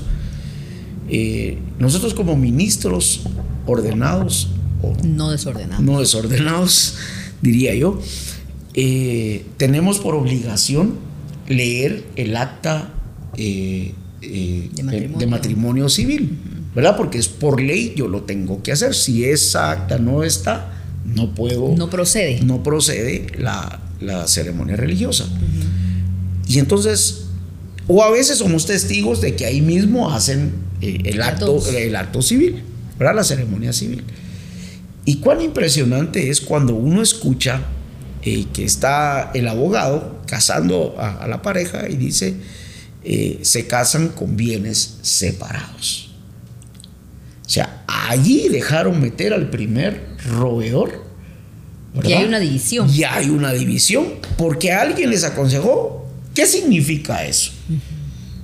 eh, 1.07 1.57
nosotros 1.79 2.13
como 2.13 2.35
ministros 2.35 3.21
ordenados, 3.65 4.49
o 4.81 4.93
no 5.05 5.31
desordenados, 5.31 5.85
no 5.85 6.01
desordenados, 6.01 6.95
diría 7.41 7.73
yo, 7.73 8.01
tenemos 9.55 9.99
por 9.99 10.15
obligación 10.15 10.95
leer 11.47 12.03
el 12.17 12.35
acta 12.35 12.93
de 13.37 13.93
matrimonio. 14.83 15.17
de, 15.19 15.27
matrimonio. 15.27 15.87
civil, 15.87 16.37
¿verdad? 16.75 16.97
Porque 16.97 17.17
es 17.17 17.29
por 17.29 17.61
ley, 17.61 17.93
yo 17.95 18.09
lo 18.09 18.23
tengo 18.23 18.61
que 18.61 18.73
hacer. 18.73 18.93
Si 18.93 19.23
esa 19.23 19.71
acta 19.71 19.99
no 19.99 20.25
está, 20.25 20.73
no 21.05 21.33
puedo. 21.33 21.73
No 21.77 21.89
procede. 21.89 22.41
No 22.41 22.61
procede 22.61 23.27
la, 23.37 23.79
la 24.01 24.27
ceremonia 24.27 24.75
religiosa. 24.75 25.25
Y 26.47 26.59
entonces, 26.59 27.25
o 27.87 28.03
a 28.03 28.11
veces 28.11 28.39
somos 28.39 28.65
testigos 28.65 29.21
de 29.21 29.35
que 29.35 29.45
ahí 29.45 29.61
mismo 29.61 30.11
hacen 30.11 30.53
eh, 30.81 31.01
el, 31.05 31.21
acto, 31.21 31.61
el 31.69 31.95
acto 31.95 32.21
civil, 32.21 32.63
¿verdad? 32.97 33.15
La 33.15 33.23
ceremonia 33.23 33.73
civil. 33.73 34.03
Y 35.05 35.17
cuán 35.17 35.41
impresionante 35.41 36.29
es 36.29 36.41
cuando 36.41 36.75
uno 36.75 37.01
escucha 37.01 37.61
eh, 38.23 38.45
que 38.53 38.63
está 38.63 39.31
el 39.33 39.47
abogado 39.47 40.21
casando 40.27 40.95
a, 40.99 41.27
la 41.27 41.41
pareja 41.41 41.89
y 41.89 41.95
dice, 41.95 42.35
eh, 43.03 43.39
se 43.41 43.65
casan 43.65 44.09
con 44.09 44.37
bienes 44.37 44.99
separados. 45.01 46.11
O 47.45 47.49
sea, 47.49 47.83
allí 47.87 48.47
dejaron 48.47 49.01
meter 49.01 49.33
al 49.33 49.49
primer 49.49 50.05
roedor 50.29 51.00
y 52.03 52.13
hay 52.13 52.25
una 52.25 52.39
división. 52.39 52.87
Ya 52.89 53.15
hay 53.15 53.29
una 53.29 53.53
división, 53.53 54.05
porque 54.37 54.71
alguien 54.71 55.09
les 55.09 55.23
aconsejó. 55.23 56.07
¿Qué 56.33 56.45
significa 56.45 57.25
eso? 57.25 57.51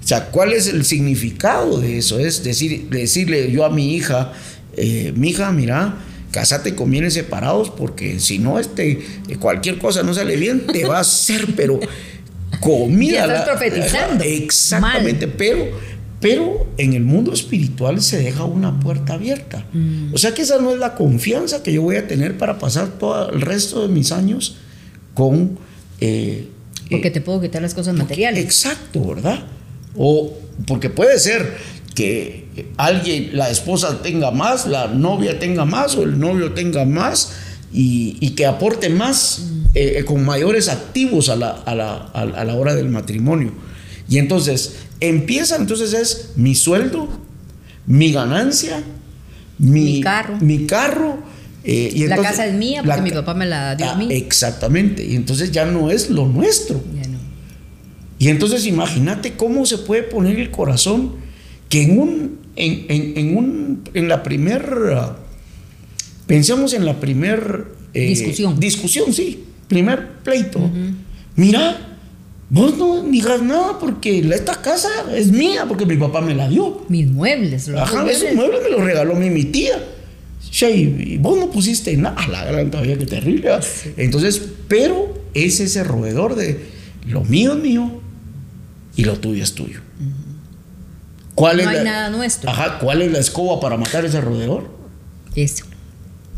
O 0.03 0.07
sea, 0.07 0.25
¿cuál 0.25 0.53
es 0.53 0.67
el 0.67 0.85
significado 0.85 1.79
de 1.79 1.97
eso? 1.97 2.19
Es 2.19 2.43
decir, 2.43 2.89
decirle 2.89 3.51
yo 3.51 3.65
a 3.65 3.69
mi 3.69 3.95
hija, 3.95 4.33
eh, 4.75 5.13
mi 5.15 5.29
hija, 5.29 5.51
mira, 5.51 5.95
casate 6.31 6.75
con 6.75 6.91
bienes 6.91 7.13
separados, 7.13 7.69
porque 7.69 8.19
si 8.19 8.39
no, 8.39 8.59
este, 8.59 8.99
cualquier 9.39 9.77
cosa 9.77 10.03
no 10.03 10.13
sale 10.13 10.35
bien, 10.35 10.67
te 10.67 10.85
va 10.85 10.97
a 10.97 11.01
hacer, 11.01 11.47
pero 11.55 11.79
comida. 12.59 13.27
Ya 13.27 13.35
estás 13.35 13.49
profetizando. 13.49 14.23
Exactamente, 14.23 15.27
pero 15.27 15.67
pero 16.19 16.67
en 16.77 16.93
el 16.93 17.03
mundo 17.03 17.31
espiritual 17.31 18.01
se 18.01 18.17
deja 18.17 18.43
una 18.43 18.79
puerta 18.79 19.13
abierta. 19.13 19.65
Mm. 19.71 20.13
O 20.13 20.17
sea 20.17 20.33
que 20.33 20.41
esa 20.41 20.59
no 20.59 20.71
es 20.71 20.79
la 20.79 20.95
confianza 20.95 21.61
que 21.61 21.71
yo 21.71 21.83
voy 21.83 21.97
a 21.97 22.07
tener 22.07 22.37
para 22.37 22.57
pasar 22.57 22.97
todo 22.97 23.29
el 23.29 23.41
resto 23.41 23.83
de 23.83 23.93
mis 23.93 24.11
años 24.11 24.57
con, 25.13 25.59
eh, 26.01 26.47
Porque 26.89 27.11
te 27.11 27.21
puedo 27.21 27.39
quitar 27.41 27.61
las 27.61 27.73
cosas 27.73 27.95
materiales. 27.95 28.43
Exacto, 28.43 29.05
¿verdad? 29.05 29.45
O 29.95 30.33
porque 30.65 30.89
puede 30.89 31.19
ser 31.19 31.55
que 31.93 32.47
alguien, 32.77 33.31
la 33.33 33.49
esposa 33.49 34.01
tenga 34.01 34.31
más, 34.31 34.65
la 34.65 34.87
novia 34.87 35.37
tenga 35.39 35.65
más 35.65 35.95
o 35.95 36.03
el 36.03 36.19
novio 36.19 36.53
tenga 36.53 36.85
más 36.85 37.33
y, 37.71 38.31
que 38.31 38.45
aporte 38.45 38.89
más 38.89 39.49
eh, 39.75 40.03
con 40.05 40.25
mayores 40.25 40.69
activos 40.69 41.29
a 41.29 41.35
la, 41.35 41.51
a, 41.51 41.75
la, 41.75 41.95
a 41.95 42.43
la 42.43 42.55
hora 42.55 42.73
del 42.73 42.89
matrimonio. 42.89 43.51
Y 44.09 44.19
entonces 44.19 44.86
empiezan, 44.99 45.61
entonces 45.61 45.93
es 45.93 46.31
mi 46.35 46.55
sueldo, 46.55 47.07
mi 47.85 48.11
ganancia, 48.11 48.83
mi, 49.57 50.01
carro. 50.01 50.37
Mi 50.39 50.65
carro 50.65 51.17
eh, 51.63 51.91
y 51.93 52.07
la 52.07 52.17
casa 52.17 52.45
es 52.45 52.53
mía 52.53 52.81
porque 52.83 53.01
mi 53.01 53.11
papá 53.11 53.33
me 53.33 53.45
la 53.45 53.75
dio 53.75 53.89
a 53.89 53.95
mí. 53.95 54.07
Exactamente. 54.09 55.05
Y 55.05 55.15
entonces 55.15 55.51
ya 55.51 55.65
no 55.65 55.91
es 55.91 56.09
lo 56.09 56.27
nuestro. 56.27 56.81
Ya 56.95 57.07
no. 57.09 57.17
Y 58.19 58.29
entonces 58.29 58.65
imagínate 58.65 59.33
cómo 59.33 59.65
se 59.65 59.77
puede 59.79 60.03
poner 60.03 60.39
el 60.39 60.49
corazón 60.49 61.15
que 61.69 61.83
en 61.83 61.99
un, 61.99 62.39
en, 62.55 62.85
en, 63.17 63.37
un, 63.37 63.83
en 63.93 64.07
la 64.07 64.23
primer, 64.23 64.65
pensemos 66.25 66.73
en 66.73 66.85
la 66.85 66.99
primer 66.99 67.67
eh, 67.93 68.07
discusión. 68.07 68.59
Discusión, 68.59 69.13
sí. 69.13 69.43
Primer 69.67 70.19
pleito. 70.23 70.71
Mira, 71.35 71.86
Vos 72.49 72.77
no 72.77 73.01
digas 73.03 73.41
nada 73.41 73.77
porque 73.77 74.19
esta 74.19 74.61
casa 74.61 74.89
es 75.13 75.31
mía, 75.31 75.65
porque 75.67 75.85
mi 75.85 75.97
papá 75.97 76.21
me 76.21 76.33
la 76.33 76.47
dio. 76.47 76.85
Mis 76.87 77.07
muebles. 77.07 77.67
Los 77.67 77.81
Ajá, 77.81 78.09
esos 78.09 78.33
muebles 78.33 78.61
me 78.63 78.69
los 78.69 78.81
regaló 78.81 79.15
mi, 79.15 79.29
mi 79.29 79.43
tía. 79.43 79.83
y 80.61 81.17
vos 81.17 81.37
no 81.37 81.49
pusiste 81.49 81.95
nada, 81.97 82.25
la 82.29 82.45
gran 82.45 82.71
todavía 82.71 82.97
que 82.97 83.05
terrible. 83.05 83.49
Entonces, 83.97 84.41
pero 84.69 85.21
es 85.33 85.59
ese 85.59 85.83
roedor 85.83 86.35
de 86.35 86.65
lo 87.05 87.23
mío 87.23 87.53
es 87.53 87.59
mío 87.63 88.01
y 88.95 89.03
lo 89.03 89.19
tuyo 89.19 89.43
es 89.43 89.53
tuyo. 89.53 89.81
¿Cuál 91.35 91.63
no 91.63 91.69
hay 91.69 91.83
nada 91.83 92.09
nuestro. 92.09 92.49
Ajá, 92.49 92.79
¿cuál 92.79 93.01
es 93.01 93.11
la 93.11 93.19
escoba 93.19 93.59
para 93.59 93.77
matar 93.77 94.05
ese 94.05 94.21
roedor? 94.21 94.71
Eso. 95.35 95.65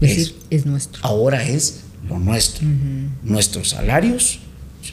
Es 0.01 0.17
decir, 0.17 0.35
es 0.49 0.65
nuestro. 0.65 1.01
Ahora 1.05 1.43
es 1.43 1.81
lo 2.09 2.17
nuestro. 2.19 2.67
Nuestros 3.23 3.69
salarios 3.69 4.39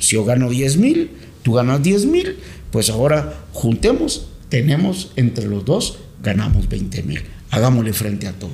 si 0.00 0.16
yo 0.16 0.24
gano 0.24 0.50
10 0.50 0.76
mil, 0.78 1.10
tú 1.42 1.52
ganas 1.52 1.82
10 1.82 2.06
mil, 2.06 2.36
pues 2.70 2.90
ahora 2.90 3.34
juntemos, 3.52 4.28
tenemos 4.48 5.12
entre 5.16 5.46
los 5.46 5.64
dos, 5.64 5.98
ganamos 6.22 6.68
20 6.68 7.02
mil. 7.02 7.22
Hagámosle 7.50 7.92
frente 7.92 8.26
a 8.26 8.32
todo. 8.32 8.50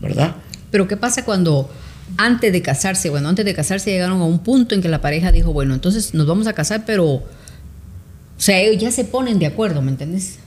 ¿Verdad? 0.00 0.36
Pero 0.70 0.86
¿qué 0.86 0.96
pasa 0.96 1.24
cuando 1.24 1.68
antes 2.16 2.52
de 2.52 2.62
casarse, 2.62 3.10
bueno, 3.10 3.28
antes 3.28 3.44
de 3.44 3.54
casarse 3.54 3.90
llegaron 3.90 4.20
a 4.20 4.24
un 4.24 4.38
punto 4.40 4.74
en 4.74 4.82
que 4.82 4.88
la 4.88 5.00
pareja 5.00 5.32
dijo, 5.32 5.52
bueno, 5.52 5.74
entonces 5.74 6.14
nos 6.14 6.26
vamos 6.26 6.46
a 6.46 6.52
casar, 6.52 6.84
pero, 6.86 7.06
o 7.06 7.24
sea, 8.36 8.60
ellos 8.60 8.80
ya 8.80 8.90
se 8.90 9.04
ponen 9.04 9.38
de 9.38 9.46
acuerdo, 9.46 9.82
¿me 9.82 9.90
entiendes? 9.90 10.38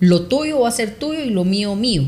Lo 0.00 0.22
tuyo 0.22 0.60
va 0.60 0.68
a 0.68 0.72
ser 0.72 0.94
tuyo 0.94 1.20
y 1.20 1.30
lo 1.30 1.44
mío 1.44 1.74
mío. 1.74 2.04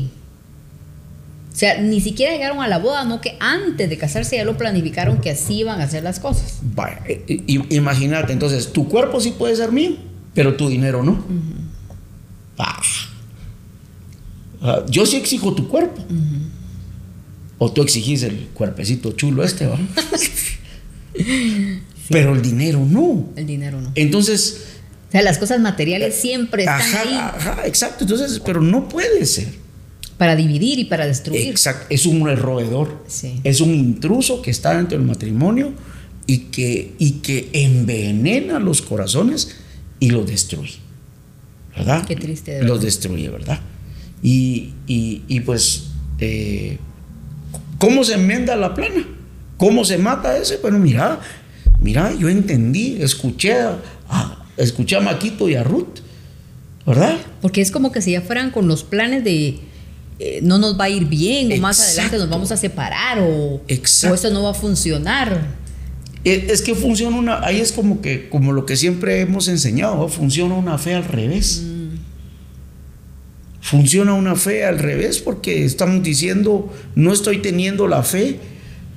O 1.51 1.55
sea, 1.59 1.81
ni 1.81 1.99
siquiera 1.99 2.31
llegaron 2.31 2.61
a 2.61 2.67
la 2.67 2.77
boda, 2.77 3.03
no 3.05 3.21
que 3.21 3.35
antes 3.39 3.89
de 3.89 3.97
casarse 3.97 4.37
ya 4.37 4.45
lo 4.45 4.57
planificaron 4.57 5.19
que 5.19 5.31
así 5.31 5.59
iban 5.59 5.81
a 5.81 5.85
hacer 5.85 6.03
las 6.03 6.19
cosas. 6.19 6.59
Imagínate, 7.69 8.33
entonces, 8.33 8.71
tu 8.71 8.87
cuerpo 8.87 9.19
sí 9.19 9.31
puede 9.37 9.55
ser 9.55 9.71
mío, 9.71 9.97
pero 10.33 10.55
tu 10.55 10.69
dinero 10.69 11.03
no. 11.03 11.23
Ah, 14.61 14.85
yo 14.89 15.05
sí 15.05 15.17
exijo 15.17 15.53
tu 15.53 15.67
cuerpo. 15.67 16.03
O 17.57 17.71
tú 17.71 17.81
exigís 17.81 18.23
el 18.23 18.47
cuerpecito 18.53 19.11
chulo 19.11 19.43
este, 19.43 19.67
¿va? 19.67 19.77
Pero 22.09 22.33
el 22.33 22.41
dinero 22.41 22.85
no. 22.89 23.29
El 23.35 23.45
dinero 23.45 23.81
no. 23.81 23.91
Entonces. 23.95 24.65
O 25.09 25.11
sea, 25.11 25.21
las 25.21 25.37
cosas 25.37 25.59
materiales 25.59 26.15
siempre 26.15 26.63
están 26.63 26.81
ahí. 26.81 27.13
Ajá, 27.15 27.65
exacto. 27.65 28.03
Entonces, 28.03 28.41
pero 28.45 28.61
no 28.61 28.87
puede 28.87 29.25
ser. 29.25 29.47
Para 30.19 30.35
dividir 30.35 30.77
y 30.77 30.85
para 30.85 31.07
destruir. 31.07 31.47
Exacto, 31.47 31.87
es 31.89 32.05
un 32.05 32.27
roedor. 32.37 33.03
Es 33.43 33.61
un 33.61 33.73
intruso 33.73 34.43
que 34.43 34.51
está 34.51 34.77
dentro 34.77 34.95
del 34.95 35.07
matrimonio 35.07 35.73
y 36.27 36.49
que, 36.51 36.93
y 36.99 37.11
que 37.21 37.49
envenena 37.53 38.59
los 38.59 38.83
corazones 38.83 39.55
y 39.99 40.11
los 40.11 40.27
destruye. 40.27 40.75
¿Verdad? 41.75 42.05
Qué 42.05 42.15
triste. 42.15 42.61
los 42.61 42.81
destruye, 42.81 43.29
¿verdad? 43.29 43.59
Y, 44.21 44.73
y, 44.85 45.39
pues, 45.39 45.85
eh, 46.19 46.77
¿cómo 47.77 48.03
se 48.03 48.13
enmienda 48.13 48.55
la 48.55 48.75
plana? 48.75 49.07
¿Cómo 49.57 49.85
se 49.85 49.97
mata 49.97 50.37
ese? 50.37 50.57
Bueno, 50.57 50.77
mira, 50.77 51.19
mira, 51.79 52.13
yo 52.13 52.29
entendí, 52.29 52.97
escuché 53.01 53.53
a, 53.53 53.79
escuché 54.57 54.97
a 54.97 55.01
Maquito 55.01 55.49
y 55.49 55.55
a 55.55 55.63
Ruth, 55.63 55.99
¿verdad? 56.85 57.17
Porque 57.41 57.61
es 57.61 57.71
como 57.71 57.91
que 57.91 58.01
si 58.01 58.11
ya 58.11 58.21
fueran 58.21 58.51
con 58.51 58.67
los 58.67 58.83
planes 58.83 59.23
de 59.23 59.59
eh, 60.21 60.41
no 60.43 60.57
nos 60.57 60.77
va 60.77 60.85
a 60.85 60.89
ir 60.89 61.05
bien 61.05 61.49
o 61.53 61.57
más 61.61 61.79
adelante 61.79 62.17
nos 62.17 62.29
vamos 62.29 62.51
a 62.51 62.57
separar 62.57 63.19
o, 63.21 63.61
eso 63.67 64.29
no 64.31 64.43
va 64.43 64.51
a 64.51 64.53
funcionar. 64.53 65.47
Eh, 66.25 66.47
es 66.49 66.61
que 66.61 66.75
funciona 66.75 67.15
una, 67.15 67.45
ahí 67.45 67.61
es 67.61 67.71
como 67.71 68.01
que, 68.01 68.27
como 68.27 68.51
lo 68.51 68.65
que 68.65 68.75
siempre 68.75 69.21
hemos 69.21 69.47
enseñado, 69.47 70.09
funciona 70.09 70.55
una 70.55 70.77
fe 70.77 70.95
al 70.95 71.05
revés. 71.05 71.63
Mm. 71.63 71.79
Funciona 73.61 74.13
una 74.13 74.35
fe 74.35 74.65
al 74.65 74.77
revés 74.79 75.19
porque 75.19 75.63
estamos 75.63 76.03
diciendo, 76.03 76.73
no 76.95 77.13
estoy 77.13 77.37
teniendo 77.41 77.87
la 77.87 78.03
fe 78.03 78.39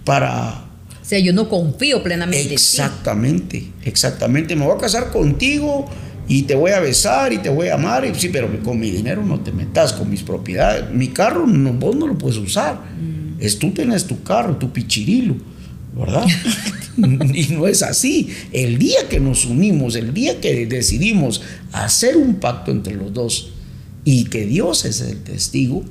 para... 0.05 0.65
O 1.01 1.05
sea, 1.05 1.21
yo 1.21 1.33
no 1.33 1.49
confío 1.49 2.03
plenamente. 2.03 2.53
Exactamente, 2.53 3.71
exactamente. 3.85 4.57
Me 4.57 4.65
voy 4.65 4.75
a 4.77 4.81
casar 4.81 5.13
contigo 5.13 5.89
y 6.33 6.45
te 6.45 6.55
voy 6.55 6.71
a 6.71 6.81
besar 6.81 7.31
y 7.35 7.39
te 7.39 7.51
voy 7.51 7.69
a 7.69 7.75
amar, 7.75 8.07
y, 8.07 8.15
sí, 8.15 8.31
pero 8.31 8.49
con 8.63 8.81
mi 8.81 8.91
dinero 8.91 9.23
no 9.23 9.41
te 9.41 9.53
metas, 9.53 9.93
con 9.93 10.09
mis 10.09 10.23
propiedades. 10.23 10.91
Mi 10.91 11.09
carro 11.09 11.47
no, 11.47 11.75
vos 11.75 11.95
no 11.95 12.07
lo 12.07 12.17
puedes 12.17 12.39
usar. 12.39 12.77
Mm. 12.77 13.39
Es 13.39 13.59
tú 13.59 13.71
tienes 13.73 14.07
tu 14.07 14.23
carro, 14.23 14.57
tu 14.57 14.73
pichirilo, 14.73 15.37
¿verdad? 15.95 16.25
y 17.35 17.49
no 17.49 17.67
es 17.67 17.83
así. 17.83 18.31
El 18.51 18.79
día 18.79 19.11
que 19.11 19.21
nos 19.21 19.45
unimos, 19.45 19.95
el 19.95 20.15
día 20.15 20.41
que 20.41 20.65
decidimos 20.65 21.43
hacer 21.71 22.17
un 22.17 22.37
pacto 22.37 22.71
entre 22.71 22.95
los 22.95 23.13
dos 23.13 23.51
y 24.03 24.25
que 24.25 24.47
Dios 24.47 24.87
es 24.87 25.03
el 25.03 25.23
testigo, 25.23 25.85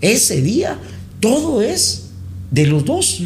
ese 0.00 0.42
día 0.42 0.76
todo 1.20 1.62
es 1.62 2.10
de 2.50 2.66
los 2.66 2.84
dos. 2.84 3.22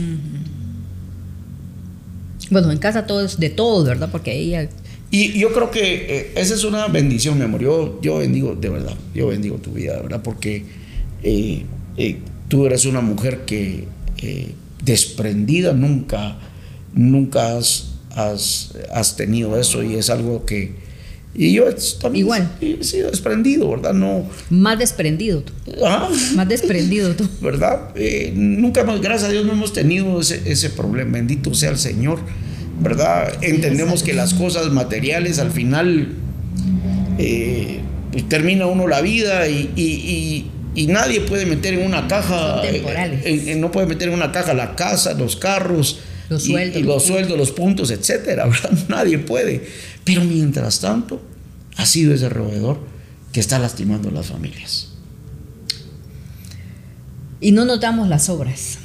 Bueno, 2.50 2.70
en 2.70 2.76
casa 2.76 3.06
todo 3.06 3.24
es 3.24 3.40
de 3.40 3.48
todos, 3.48 3.86
¿verdad? 3.86 4.10
Porque 4.12 4.38
ella 4.38 4.68
y 5.18 5.38
yo 5.38 5.50
creo 5.50 5.70
que 5.70 6.18
eh, 6.18 6.32
esa 6.34 6.54
es 6.54 6.64
una 6.64 6.88
bendición, 6.88 7.38
mi 7.38 7.44
amor. 7.44 7.62
Yo, 7.62 7.98
yo 8.02 8.18
bendigo, 8.18 8.54
de 8.54 8.68
verdad, 8.68 8.94
yo 9.14 9.28
bendigo 9.28 9.56
tu 9.56 9.72
vida, 9.72 9.96
de 9.96 10.02
verdad, 10.02 10.20
porque 10.22 10.62
eh, 11.22 11.64
eh, 11.96 12.18
tú 12.48 12.66
eres 12.66 12.84
una 12.84 13.00
mujer 13.00 13.46
que 13.46 13.84
desprendida 14.84 15.72
nunca, 15.72 16.36
nunca 16.92 17.56
has, 17.56 17.94
has, 18.10 19.16
tenido 19.16 19.58
eso 19.58 19.82
y 19.82 19.94
es 19.94 20.10
algo 20.10 20.44
que... 20.44 20.74
Y 21.34 21.52
yo 21.52 21.64
también 22.00 22.24
Igual. 22.24 22.50
he 22.60 22.84
sido 22.84 23.10
desprendido, 23.10 23.70
¿verdad? 23.70 23.94
No, 23.94 24.28
Más 24.50 24.78
desprendido 24.78 25.42
tú. 25.42 25.52
¿Ah? 25.82 26.10
Más 26.34 26.48
desprendido 26.48 27.14
tú. 27.14 27.26
¿Verdad? 27.40 27.94
nunca 28.34 28.84
más, 28.84 29.00
gracias 29.00 29.30
a 29.30 29.32
Dios, 29.32 29.46
no 29.46 29.52
hemos 29.52 29.72
tenido 29.72 30.20
ese, 30.20 30.42
ese 30.44 30.68
problema. 30.68 31.12
Bendito 31.12 31.54
sea 31.54 31.70
el 31.70 31.78
Señor. 31.78 32.20
¿Verdad? 32.80 33.32
Entendemos 33.42 34.02
que 34.02 34.12
las 34.12 34.34
cosas 34.34 34.70
materiales 34.70 35.38
al 35.38 35.50
final 35.50 36.08
eh, 37.18 37.80
pues 38.12 38.28
termina 38.28 38.66
uno 38.66 38.86
la 38.86 39.00
vida 39.00 39.48
y, 39.48 40.50
nadie 40.88 41.22
puede 41.22 41.46
meter 41.46 41.74
en 41.74 41.86
una 41.86 42.06
caja, 42.06 42.62
eh, 42.64 43.54
no 43.58 43.72
puede 43.72 43.86
meter 43.86 44.08
en 44.08 44.14
una 44.14 44.30
caja 44.30 44.52
la 44.54 44.76
casa, 44.76 45.14
los 45.14 45.36
carros, 45.36 46.00
los 46.28 46.44
sueldos, 46.44 46.82
los, 46.82 47.04
sueldos, 47.04 47.38
los 47.38 47.50
puntos, 47.52 47.90
etcétera, 47.90 48.48
Nadie 48.88 49.18
puede. 49.18 49.66
Pero 50.04 50.22
mientras 50.22 50.80
tanto, 50.80 51.22
ha 51.76 51.86
sido 51.86 52.14
ese 52.14 52.28
roedor 52.28 52.78
que 53.32 53.40
está 53.40 53.58
lastimando 53.58 54.08
a 54.08 54.12
las 54.12 54.26
familias. 54.26 54.88
Y 57.40 57.52
no 57.52 57.64
notamos 57.64 58.08
las 58.08 58.28
obras. 58.28 58.78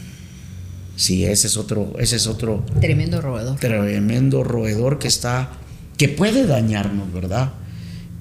Sí, 1.02 1.26
ese 1.26 1.48
es 1.48 1.58
otro, 1.58 1.96
ese 1.98 2.18
es 2.18 2.28
otro 2.28 2.64
tremendo 2.80 3.22
roedor. 3.22 3.58
Tremendo 3.58 4.44
roedor 4.44 5.00
que 5.00 5.08
está, 5.08 5.50
que 5.98 6.10
puede 6.10 6.46
dañarnos, 6.46 7.12
¿verdad? 7.12 7.54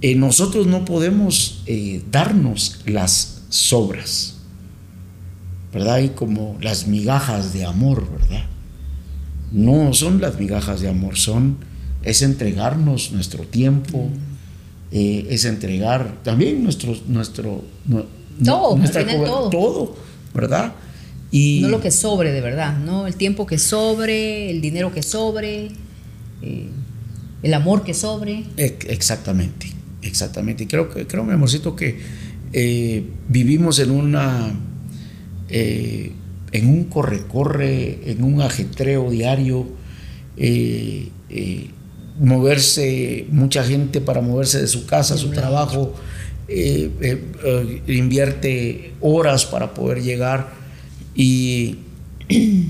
Eh, 0.00 0.14
nosotros 0.14 0.66
no 0.66 0.86
podemos 0.86 1.62
eh, 1.66 2.02
darnos 2.10 2.80
las 2.86 3.42
sobras, 3.50 4.36
¿verdad? 5.74 5.98
Y 5.98 6.08
como 6.08 6.56
las 6.62 6.86
migajas 6.86 7.52
de 7.52 7.66
amor, 7.66 8.10
¿verdad? 8.18 8.46
No 9.52 9.92
son 9.92 10.22
las 10.22 10.40
migajas 10.40 10.80
de 10.80 10.88
amor, 10.88 11.18
son, 11.18 11.58
es 12.02 12.22
entregarnos 12.22 13.12
nuestro 13.12 13.44
tiempo, 13.44 14.08
eh, 14.90 15.26
es 15.28 15.44
entregar 15.44 16.22
también 16.22 16.64
nuestro, 16.64 16.96
nuestro, 17.08 17.62
todo, 18.42 18.78
todo. 18.78 19.50
todo, 19.50 19.96
¿verdad? 20.32 20.72
No 21.32 21.68
lo 21.68 21.80
que 21.80 21.90
sobre 21.90 22.32
de 22.32 22.40
verdad, 22.40 22.78
¿no? 22.78 23.06
El 23.06 23.14
tiempo 23.14 23.46
que 23.46 23.58
sobre, 23.58 24.50
el 24.50 24.60
dinero 24.60 24.92
que 24.92 25.02
sobre. 25.02 25.68
Eh, 26.42 26.68
el 27.42 27.54
amor 27.54 27.84
que 27.84 27.94
sobre. 27.94 28.44
Exactamente, 28.56 29.72
exactamente. 30.02 30.64
Y 30.64 30.66
creo 30.66 30.90
que, 30.90 31.06
creo, 31.06 31.24
mi 31.24 31.32
amorcito, 31.32 31.76
que 31.76 31.98
eh, 32.52 33.04
vivimos 33.28 33.78
en 33.78 33.90
una. 33.90 34.52
Eh, 35.48 36.12
en 36.52 36.66
un 36.66 36.84
corre-corre, 36.84 38.10
en 38.10 38.24
un 38.24 38.42
ajetreo 38.42 39.08
diario, 39.08 39.68
moverse, 42.18 43.26
mucha 43.30 43.62
gente 43.62 44.00
para 44.00 44.20
moverse 44.20 44.60
de 44.60 44.66
su 44.66 44.84
casa, 44.84 45.16
su 45.16 45.30
trabajo, 45.30 45.94
invierte 47.86 48.94
horas 49.00 49.46
para 49.46 49.74
poder 49.74 50.02
llegar 50.02 50.59
y 51.14 51.78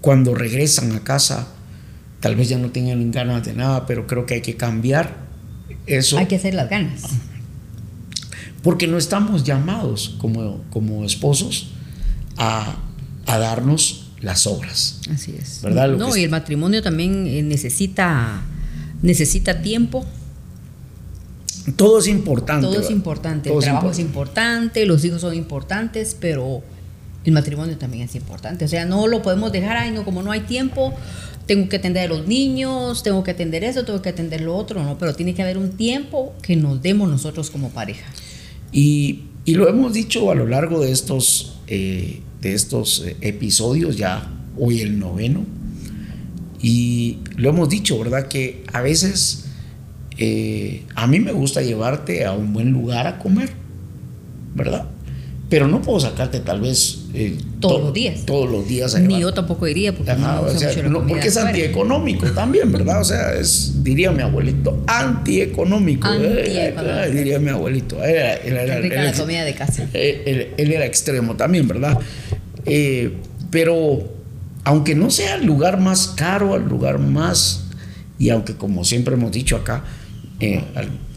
cuando 0.00 0.34
regresan 0.34 0.92
a 0.92 1.00
casa, 1.00 1.48
tal 2.20 2.36
vez 2.36 2.48
ya 2.48 2.58
no 2.58 2.70
tengan 2.70 3.10
ganas 3.10 3.44
de 3.44 3.54
nada, 3.54 3.86
pero 3.86 4.06
creo 4.06 4.26
que 4.26 4.34
hay 4.34 4.42
que 4.42 4.56
cambiar 4.56 5.16
eso. 5.86 6.18
Hay 6.18 6.26
que 6.26 6.36
hacer 6.36 6.54
las 6.54 6.68
ganas. 6.70 7.02
Porque 8.62 8.86
no 8.86 8.98
estamos 8.98 9.44
llamados 9.44 10.16
como, 10.18 10.62
como 10.70 11.04
esposos 11.04 11.70
a, 12.36 12.76
darnos 13.26 14.10
las 14.20 14.46
obras. 14.46 15.00
Así 15.10 15.34
es. 15.40 15.60
¿verdad? 15.62 15.88
no, 15.96 16.16
y 16.16 16.24
el 16.24 16.30
matrimonio 16.30 16.82
también 16.82 17.26
eh, 17.26 17.42
necesita, 17.42 18.42
necesita 19.02 19.62
tiempo. 19.62 20.04
Todo 21.76 21.98
es 21.98 22.08
importante. 22.08 22.66
Todo 22.66 22.80
es 22.80 22.90
importante. 22.90 23.52
el 23.52 23.58
trabajo 23.58 23.90
es 23.90 23.98
importante, 23.98 24.86
los 24.86 25.04
hijos 25.04 25.20
son 25.20 25.34
importantes, 25.34 26.16
pero 26.18 26.62
el 27.24 27.32
matrimonio 27.32 27.76
también 27.76 28.04
es 28.04 28.14
importante. 28.14 28.64
O 28.64 28.68
sea, 28.68 28.84
no 28.86 29.06
lo 29.06 29.22
podemos 29.22 29.52
dejar, 29.52 29.76
ay, 29.76 29.90
no, 29.90 30.04
como 30.04 30.22
no 30.22 30.32
hay 30.32 30.40
tiempo, 30.40 30.94
tengo 31.46 31.68
que 31.68 31.76
atender 31.76 32.06
a 32.10 32.14
los 32.14 32.26
niños, 32.26 33.02
tengo 33.02 33.22
que 33.24 33.32
atender 33.32 33.64
eso, 33.64 33.84
tengo 33.84 34.00
que 34.00 34.08
atender 34.08 34.40
lo 34.40 34.56
otro, 34.56 34.82
¿no? 34.82 34.98
Pero 34.98 35.14
tiene 35.14 35.34
que 35.34 35.42
haber 35.42 35.58
un 35.58 35.72
tiempo 35.72 36.32
que 36.42 36.56
nos 36.56 36.80
demos 36.80 37.10
nosotros 37.10 37.50
como 37.50 37.70
pareja. 37.70 38.06
Y, 38.72 39.24
y 39.44 39.54
lo 39.54 39.68
hemos 39.68 39.92
dicho 39.92 40.30
a 40.30 40.34
lo 40.34 40.46
largo 40.46 40.80
de 40.80 40.92
estos, 40.92 41.58
eh, 41.66 42.20
de 42.40 42.54
estos 42.54 43.04
eh, 43.04 43.16
episodios, 43.20 43.96
ya 43.96 44.30
hoy 44.56 44.80
el 44.80 44.98
noveno, 44.98 45.44
y 46.62 47.18
lo 47.36 47.50
hemos 47.50 47.68
dicho, 47.68 47.98
¿verdad? 47.98 48.28
Que 48.28 48.64
a 48.72 48.80
veces 48.82 49.46
eh, 50.22 50.82
a 50.94 51.06
mí 51.06 51.18
me 51.18 51.32
gusta 51.32 51.62
llevarte 51.62 52.26
a 52.26 52.32
un 52.32 52.52
buen 52.52 52.70
lugar 52.70 53.06
a 53.06 53.18
comer, 53.18 53.48
¿verdad? 54.54 54.86
Pero 55.48 55.66
no 55.66 55.80
puedo 55.80 55.98
sacarte 55.98 56.40
tal 56.40 56.60
vez 56.60 57.06
eh, 57.14 57.38
todos 57.58 57.82
los 57.82 57.94
días. 57.94 58.26
Todos 58.26 58.48
los 58.50 58.68
días. 58.68 58.94
Ni 59.00 59.18
yo 59.18 59.32
tampoco 59.32 59.66
iría 59.66 59.96
porque, 59.96 60.12
porque 61.08 61.26
es 61.26 61.36
antieconómico 61.38 62.30
también, 62.32 62.70
¿verdad? 62.70 63.00
O 63.00 63.04
sea, 63.04 63.32
es, 63.32 63.82
diría 63.82 64.12
mi 64.12 64.22
abuelito, 64.22 64.84
antieconómico. 64.86 66.06
Eh, 66.12 66.74
eh, 66.76 67.10
diría 67.10 67.38
mi 67.38 67.48
abuelito. 67.48 68.04
Era, 68.04 68.38
la 68.46 69.12
comida 69.14 69.42
de 69.42 69.54
casa. 69.54 69.86
Él, 69.94 70.50
era 70.58 70.84
extremo 70.84 71.34
también, 71.34 71.66
¿verdad? 71.66 71.98
pero 73.50 74.04
aunque 74.64 74.94
no 74.94 75.10
sea 75.10 75.36
el 75.36 75.46
lugar 75.46 75.80
más 75.80 76.08
caro, 76.08 76.54
el 76.54 76.68
lugar 76.68 76.98
más, 76.98 77.64
y 78.18 78.28
aunque 78.28 78.54
como 78.54 78.84
siempre 78.84 79.14
hemos 79.14 79.32
dicho 79.32 79.56
acá, 79.56 79.82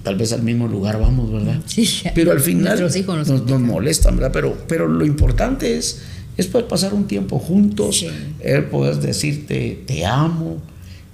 tal 0.04 0.16
vez 0.16 0.34
al 0.34 0.44
mismo 0.44 0.68
lugar 0.68 1.00
vamos, 1.00 1.32
¿verdad? 1.32 1.60
Sí, 1.66 1.88
pero 2.14 2.32
al 2.32 2.42
final 2.42 2.80
nos, 2.80 3.28
nos, 3.28 3.62
molestan, 3.62 4.18
¿verdad? 4.18 4.32
Pero, 4.34 4.58
pero 4.68 4.88
lo 4.88 5.06
importante 5.06 5.78
es, 5.78 6.02
es 6.38 6.48
poder 6.48 6.68
pasar 6.68 6.94
un 6.94 7.08
tiempo 7.08 7.40
juntos, 7.40 8.06
el 8.42 8.66
poder 8.66 8.98
decirte 8.98 9.84
te 9.88 10.06
amo. 10.06 10.62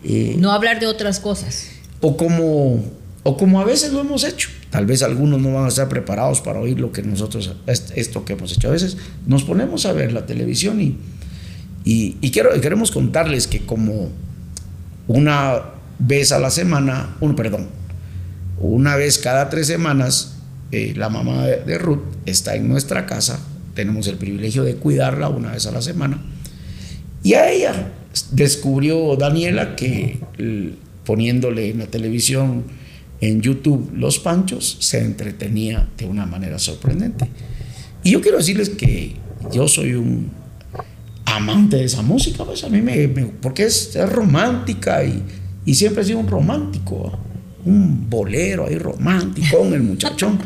Eh, 0.04 0.36
no 0.40 0.52
hablar 0.52 0.80
de 0.80 0.88
otras 0.88 1.20
cosas. 1.20 1.68
O 2.02 2.18
como, 2.18 2.84
o 3.24 3.38
como 3.38 3.62
a 3.62 3.66
veces 3.66 3.94
lo 3.94 4.00
hemos 4.00 4.24
hecho. 4.24 4.50
Tal 4.70 4.86
vez 4.86 5.04
algunos 5.04 5.42
no 5.42 5.54
van 5.54 5.66
a 5.66 5.68
estar 5.68 5.90
preparados 5.90 6.42
para 6.42 6.60
oír 6.60 6.80
lo 6.80 6.92
que 6.92 7.02
nosotros, 7.02 7.56
esto 7.68 8.26
que 8.26 8.34
hemos 8.34 8.52
hecho. 8.54 8.70
A 8.70 8.72
veces 8.72 8.98
nos 9.26 9.44
ponemos 9.44 9.86
a 9.86 9.94
ver 9.94 10.14
la 10.14 10.26
televisión 10.26 10.80
y, 10.82 10.98
y, 11.84 12.18
y 12.22 12.32
quiero, 12.32 12.50
queremos 12.62 12.92
contarles 12.92 13.48
que 13.48 13.62
como 13.66 14.10
una 15.08 15.62
vez 15.98 16.32
a 16.32 16.40
la 16.40 16.50
semana, 16.50 17.18
un, 17.20 17.36
perdón, 17.36 17.68
una 18.60 18.96
vez 18.96 19.18
cada 19.18 19.50
tres 19.50 19.68
semanas, 19.68 20.36
eh, 20.72 20.94
la 20.96 21.10
mamá 21.10 21.46
de, 21.46 21.78
Ruth 21.78 22.04
está 22.26 22.56
en 22.56 22.68
nuestra 22.68 23.06
casa, 23.06 23.40
tenemos 23.74 24.08
el 24.08 24.18
privilegio 24.18 24.64
de 24.64 24.76
cuidarla 24.76 25.30
una 25.30 25.52
vez 25.52 25.66
a 25.66 25.72
la 25.72 25.82
semana, 25.82 26.22
y 27.24 27.34
a 27.34 27.50
ella 27.52 27.92
descubrió 28.32 29.16
Daniela 29.16 29.76
que 29.76 30.20
poniéndole 31.06 31.70
en 31.70 31.80
la 31.80 31.88
televisión, 31.88 32.64
en 33.22 33.42
YouTube, 33.42 33.92
Los 33.96 34.20
Panchos, 34.20 34.78
se 34.80 35.00
entretenía 35.00 35.90
de 35.98 36.06
una 36.06 36.26
manera 36.26 36.60
sorprendente. 36.60 37.28
Y 38.04 38.12
yo 38.12 38.22
quiero 38.22 38.38
decirles 38.38 38.70
que 38.70 39.16
yo 39.52 39.68
soy 39.68 39.94
un 39.94 40.32
amante 41.26 41.78
de 41.78 41.86
esa 41.86 42.02
música, 42.02 42.46
pues 42.46 42.64
a 42.64 42.70
mí 42.70 42.82
me, 42.82 43.08
porque 43.42 43.64
es, 43.64 43.98
romántica 44.10 45.04
y, 45.04 45.24
y, 45.66 45.76
siempre 45.76 46.04
he 46.04 46.06
sido 46.06 46.20
un 46.20 46.28
romántico 46.28 47.20
un 47.70 48.10
bolero 48.10 48.68
ahí 48.68 48.78
romántico 48.78 49.64
el 49.74 49.84
muchachón. 49.84 50.40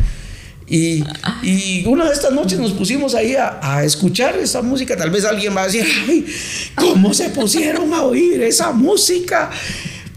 Y, 0.68 1.04
y, 1.44 1.86
una 1.86 2.06
de 2.06 2.14
estas 2.14 2.32
noches 2.32 2.58
nos 2.58 2.72
pusimos 2.72 3.16
ahí 3.16 3.36
a, 3.36 3.84
escuchar 3.84 4.38
esa 4.38 4.62
música. 4.62 4.96
Tal 4.96 5.10
vez 5.10 5.26
alguien 5.26 5.56
va 5.56 5.64
a 5.64 5.66
decir, 5.66 5.86
ay, 6.08 6.26
¿cómo 6.76 7.14
se 7.14 7.30
pusieron 7.30 7.94
a 7.94 8.04
oír 8.04 8.42
esa 8.42 8.72
música? 8.72 9.52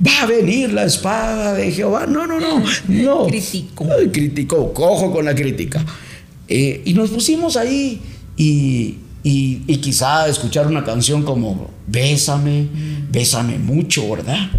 Va 0.07 0.23
a 0.23 0.27
venir 0.27 0.73
la 0.73 0.85
espada 0.85 1.55
de 1.55 1.73
Jehová. 1.73 2.07
No, 2.07 2.27
no, 2.27 2.39
no, 2.39 2.63
no. 2.89 3.27
Criticó. 3.27 3.87
Criticó, 4.13 4.73
cojo 4.73 5.13
con 5.13 5.25
la 5.25 5.35
crítica. 5.35 5.85
Eh, 6.49 6.83
y 6.85 6.95
nos 6.95 7.11
pusimos 7.11 7.57
ahí 7.57 8.01
y, 8.37 8.99
y, 9.25 9.63
y, 9.67 9.77
quizá 9.79 10.29
escuchar 10.29 10.69
una 10.69 10.85
canción 10.85 11.25
como 11.25 11.71
Bésame. 11.87 12.69
Bésame 13.11 13.59
mucho, 13.59 14.09
¿verdad? 14.11 14.51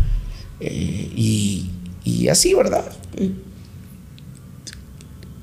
Eh, 0.60 1.12
y, 1.16 1.70
y 2.08 2.30
así, 2.30 2.54
¿verdad? 2.54 2.86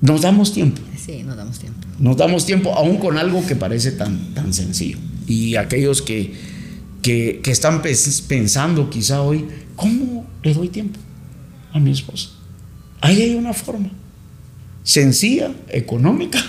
Nos 0.01 0.23
damos 0.23 0.53
tiempo. 0.53 0.81
Sí, 0.97 1.23
nos 1.23 1.37
damos 1.37 1.59
tiempo. 1.59 1.87
Nos 1.99 2.17
damos 2.17 2.47
tiempo 2.47 2.73
aún 2.75 2.97
con 2.97 3.19
algo 3.19 3.47
que 3.47 3.55
parece 3.55 3.93
tan, 3.93 4.33
tan 4.35 4.55
sencillo. 4.55 4.99
Y 5.27 5.57
aquellos 5.57 6.01
que, 6.01 6.33
que, 7.03 7.41
están 7.45 7.83
pensando 7.83 8.89
quizá 8.89 9.21
hoy, 9.21 9.47
¿cómo 9.77 10.27
le 10.43 10.55
doy 10.55 10.69
tiempo 10.69 10.99
a 11.73 11.79
mi 11.79 11.91
esposa? 11.91 12.31
Ahí 13.01 13.21
hay 13.21 13.35
una 13.35 13.53
forma 13.53 13.91
sencilla, 14.83 15.51
económica, 15.69 16.43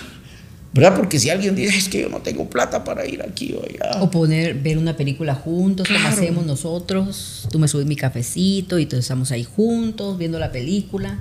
¿verdad? 0.76 0.96
Porque 0.96 1.18
si 1.18 1.30
alguien 1.30 1.56
dice, 1.56 1.76
es 1.76 1.88
que 1.88 2.02
yo 2.02 2.08
no 2.08 2.20
tengo 2.20 2.48
plata 2.48 2.84
para 2.84 3.06
ir 3.06 3.22
aquí 3.22 3.54
o 3.54 3.62
allá. 3.62 4.02
O 4.02 4.10
poner, 4.10 4.54
ver 4.54 4.78
una 4.78 4.96
película 4.96 5.34
juntos, 5.34 5.88
como 5.88 6.06
hacemos 6.06 6.46
nosotros. 6.46 7.48
Tú 7.50 7.58
me 7.58 7.66
subes 7.66 7.86
mi 7.86 7.96
cafecito 7.96 8.78
y 8.78 8.86
todos 8.86 9.04
estamos 9.04 9.32
ahí 9.32 9.44
juntos 9.44 10.18
viendo 10.18 10.38
la 10.38 10.52
película. 10.52 11.18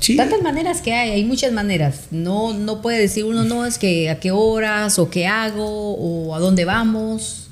Sí. 0.00 0.16
Tantas 0.16 0.42
maneras 0.42 0.82
que 0.82 0.92
hay, 0.92 1.10
hay 1.10 1.24
muchas 1.24 1.52
maneras. 1.52 2.08
No, 2.10 2.54
no 2.54 2.80
puede 2.82 2.98
decir 2.98 3.24
uno, 3.24 3.44
no, 3.44 3.66
es 3.66 3.78
que 3.78 4.10
a 4.10 4.20
qué 4.20 4.30
horas 4.30 4.98
o 4.98 5.10
qué 5.10 5.26
hago 5.26 5.94
o 5.94 6.34
a 6.34 6.38
dónde 6.38 6.64
vamos. 6.64 7.48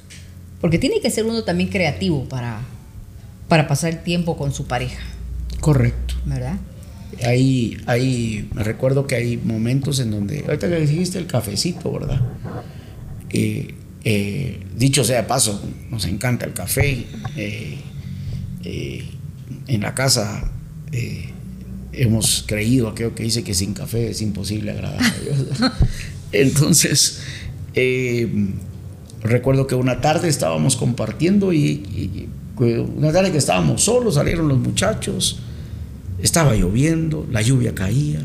Porque 0.60 0.78
tiene 0.78 1.00
que 1.00 1.10
ser 1.10 1.24
uno 1.24 1.42
también 1.42 1.70
creativo 1.70 2.28
para, 2.28 2.60
para 3.48 3.66
pasar 3.66 3.90
el 3.90 4.02
tiempo 4.02 4.36
con 4.36 4.52
su 4.52 4.66
pareja. 4.66 5.02
Correcto. 5.60 6.14
¿Verdad? 6.24 6.56
Hay, 7.24 7.76
hay, 7.86 8.48
me 8.54 8.64
recuerdo 8.64 9.06
que 9.06 9.14
hay 9.14 9.36
momentos 9.36 10.00
en 10.00 10.10
donde, 10.10 10.44
ahorita 10.46 10.68
que 10.68 10.80
dijiste 10.80 11.18
el 11.18 11.26
cafecito, 11.26 11.92
¿verdad? 11.92 12.20
Eh, 13.30 13.74
eh, 14.04 14.60
dicho 14.76 15.04
sea 15.04 15.26
paso, 15.26 15.62
nos 15.90 16.06
encanta 16.06 16.46
el 16.46 16.52
café. 16.52 17.06
Eh, 17.36 17.78
en 19.66 19.80
la 19.80 19.94
casa 19.94 20.50
hemos 21.92 22.44
creído 22.46 22.88
aquello 22.88 23.14
que 23.14 23.24
dice 23.24 23.44
que 23.44 23.54
sin 23.54 23.74
café 23.74 24.10
es 24.10 24.22
imposible 24.22 24.70
agradar 24.70 25.02
a 25.02 25.20
Dios. 25.20 25.72
Entonces, 26.32 27.20
recuerdo 29.22 29.66
que 29.66 29.74
una 29.74 30.00
tarde 30.00 30.28
estábamos 30.28 30.76
compartiendo 30.76 31.52
y, 31.52 31.58
y, 31.58 32.28
una 32.58 33.12
tarde 33.12 33.32
que 33.32 33.38
estábamos 33.38 33.82
solos, 33.82 34.14
salieron 34.14 34.48
los 34.48 34.58
muchachos 34.58 35.40
estaba 36.22 36.54
lloviendo, 36.54 37.26
la 37.30 37.42
lluvia 37.42 37.74
caía 37.74 38.24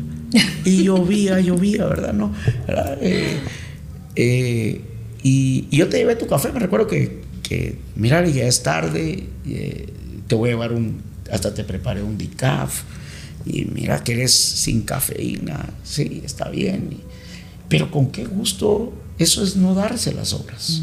y 0.64 0.82
llovía, 0.84 1.40
llovía, 1.40 1.84
¿verdad? 1.86 2.12
¿No? 2.12 2.32
Eh, 3.00 3.38
eh, 4.14 4.80
y, 5.22 5.76
yo 5.76 5.88
te 5.88 5.98
llevé 5.98 6.16
tu 6.16 6.26
café, 6.26 6.52
me 6.52 6.60
recuerdo 6.60 6.86
que, 6.86 7.22
que 7.42 7.78
mira, 7.96 8.26
ya 8.26 8.46
es 8.46 8.62
tarde, 8.62 9.24
eh, 9.46 9.92
te 10.26 10.34
voy 10.34 10.50
a 10.50 10.52
llevar 10.52 10.72
un, 10.72 11.02
hasta 11.30 11.52
te 11.52 11.64
preparé 11.64 12.02
un 12.02 12.16
decaf, 12.16 12.82
y 13.44 13.64
mira 13.64 14.02
que 14.04 14.12
eres 14.12 14.32
sin 14.32 14.82
cafeína, 14.82 15.70
sí, 15.82 16.22
está 16.24 16.48
bien, 16.50 16.98
pero 17.68 17.90
con 17.90 18.10
qué 18.10 18.24
gusto, 18.24 18.92
eso 19.18 19.42
es 19.42 19.56
no 19.56 19.74
darse 19.74 20.12
las 20.12 20.32
obras. 20.32 20.82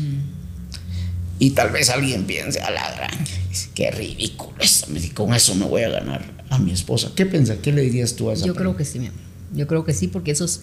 Y 1.38 1.51
tal 1.51 1.69
vez 1.71 1.89
alguien 1.89 2.23
piense, 2.23 2.62
a 2.62 2.71
la 2.71 2.95
gran, 2.95 3.25
qué 3.73 3.91
ridículo 3.91 4.56
eso, 4.60 4.88
con 5.13 5.34
eso 5.34 5.56
me 5.56 5.65
voy 5.65 5.84
a 5.84 5.89
ganar 5.89 6.34
a 6.49 6.58
mi 6.60 6.71
esposa. 6.71 7.12
¿Qué 7.15 7.25
piensas? 7.25 7.58
¿Qué 7.62 7.71
le 7.71 7.81
dirías 7.81 8.15
tú 8.15 8.29
a 8.29 8.34
esa 8.34 8.45
Yo 8.45 8.55
creo 8.55 8.75
que 8.75 8.86
sí, 8.86 8.99
mi 8.99 9.08
amor. 9.08 9.19
Yo 9.53 9.67
creo 9.67 9.86
que 9.86 9.93
sí, 9.93 10.08
porque 10.08 10.31
esos 10.31 10.62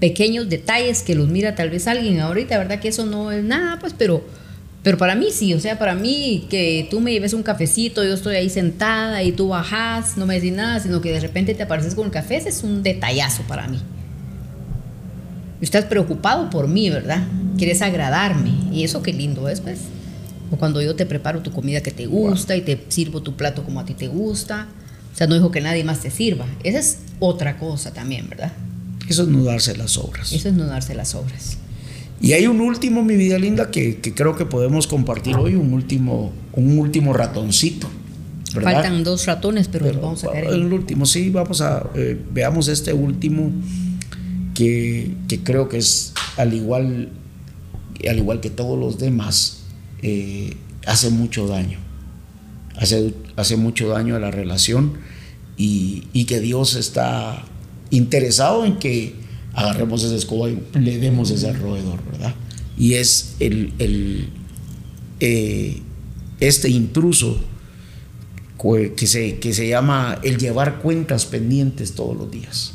pequeños 0.00 0.48
detalles 0.48 1.02
que 1.02 1.14
los 1.14 1.28
mira 1.28 1.54
tal 1.54 1.70
vez 1.70 1.86
alguien 1.86 2.20
ahorita, 2.20 2.58
¿verdad? 2.58 2.80
Que 2.80 2.88
eso 2.88 3.06
no 3.06 3.32
es 3.32 3.42
nada, 3.42 3.78
pues, 3.78 3.94
pero, 3.96 4.24
pero 4.82 4.98
para 4.98 5.14
mí 5.14 5.28
sí, 5.30 5.54
o 5.54 5.60
sea, 5.60 5.78
para 5.78 5.94
mí 5.94 6.46
que 6.50 6.86
tú 6.90 7.00
me 7.00 7.12
lleves 7.12 7.32
un 7.32 7.42
cafecito, 7.42 8.04
yo 8.04 8.14
estoy 8.14 8.36
ahí 8.36 8.50
sentada 8.50 9.22
y 9.22 9.32
tú 9.32 9.48
bajas, 9.48 10.16
no 10.16 10.26
me 10.26 10.34
decís 10.34 10.52
nada, 10.52 10.80
sino 10.80 11.00
que 11.00 11.12
de 11.12 11.20
repente 11.20 11.54
te 11.54 11.62
apareces 11.62 11.94
con 11.94 12.06
el 12.06 12.10
café, 12.10 12.36
ese 12.36 12.50
es 12.50 12.62
un 12.62 12.82
detallazo 12.82 13.44
para 13.44 13.66
mí. 13.66 13.80
Estás 15.60 15.86
preocupado 15.86 16.50
por 16.50 16.68
mí, 16.68 16.90
¿verdad? 16.90 17.22
Quieres 17.56 17.80
agradarme. 17.80 18.52
Y 18.70 18.84
eso 18.84 19.02
qué 19.02 19.14
lindo 19.14 19.48
es, 19.48 19.62
pues. 19.62 19.78
O 20.50 20.56
cuando 20.56 20.82
yo 20.82 20.94
te 20.94 21.06
preparo 21.06 21.40
tu 21.40 21.52
comida 21.52 21.80
que 21.80 21.90
te 21.90 22.04
gusta 22.04 22.54
y 22.54 22.60
te 22.60 22.84
sirvo 22.88 23.22
tu 23.22 23.34
plato 23.34 23.64
como 23.64 23.80
a 23.80 23.86
ti 23.86 23.94
te 23.94 24.08
gusta. 24.08 24.68
O 25.14 25.16
sea, 25.16 25.28
no 25.28 25.36
dijo 25.36 25.52
que 25.52 25.60
nadie 25.60 25.84
más 25.84 26.00
te 26.00 26.10
sirva. 26.10 26.44
Esa 26.64 26.80
es 26.80 26.98
otra 27.20 27.56
cosa 27.56 27.92
también, 27.92 28.28
¿verdad? 28.28 28.52
Eso 29.08 29.22
es 29.22 29.28
no 29.28 29.44
darse 29.44 29.76
las 29.76 29.96
obras. 29.96 30.32
Eso 30.32 30.48
es 30.48 30.54
no 30.54 30.66
darse 30.66 30.92
las 30.96 31.14
obras. 31.14 31.56
Y 32.20 32.32
hay 32.32 32.48
un 32.48 32.60
último, 32.60 33.04
mi 33.04 33.14
vida 33.16 33.38
linda, 33.38 33.70
que, 33.70 34.00
creo 34.00 34.34
que 34.34 34.44
podemos 34.44 34.88
compartir 34.88 35.36
hoy, 35.36 35.54
un 35.54 35.72
último, 35.72 36.32
un 36.52 36.78
último 36.78 37.12
ratoncito. 37.12 37.88
Faltan 38.60 39.04
dos 39.04 39.26
ratones, 39.26 39.68
pero, 39.68 39.86
vamos 40.00 40.24
a 40.24 40.28
sacar 40.28 40.44
el 40.44 40.72
último, 40.72 41.06
sí, 41.06 41.30
vamos 41.30 41.60
a 41.60 41.90
eh, 41.96 42.20
veamos 42.32 42.68
este 42.68 42.92
último 42.92 43.50
que, 44.54 45.12
creo 45.42 45.68
que 45.68 45.78
es 45.78 46.12
al 46.36 46.54
igual, 46.54 47.10
al 48.08 48.16
igual 48.16 48.40
que 48.40 48.50
todos 48.50 48.78
los 48.78 48.98
demás, 48.98 49.64
eh, 50.02 50.56
hace 50.86 51.10
mucho 51.10 51.46
daño. 51.46 51.78
Hace, 52.76 53.14
hace 53.36 53.56
mucho 53.56 53.88
daño 53.88 54.16
a 54.16 54.18
la 54.18 54.30
relación 54.30 54.94
y, 55.56 56.24
que 56.26 56.40
Dios 56.40 56.74
está 56.74 57.44
interesado 57.90 58.64
en 58.64 58.78
que 58.78 59.14
agarremos 59.52 60.02
esa 60.02 60.16
escoba 60.16 60.50
y 60.50 60.60
le 60.74 60.98
demos 60.98 61.30
ese 61.30 61.52
roedor, 61.52 62.04
¿verdad? 62.10 62.34
Y 62.76 62.94
es 62.94 63.36
el, 63.38 64.28
eh, 65.20 65.80
este 66.40 66.68
intruso 66.68 67.38
que 68.96 69.06
se, 69.06 69.38
que 69.38 69.52
se 69.52 69.68
llama 69.68 70.18
el 70.22 70.38
llevar 70.38 70.80
cuentas 70.80 71.26
pendientes 71.26 71.94
todos 71.94 72.16
los 72.16 72.30
días. 72.30 72.72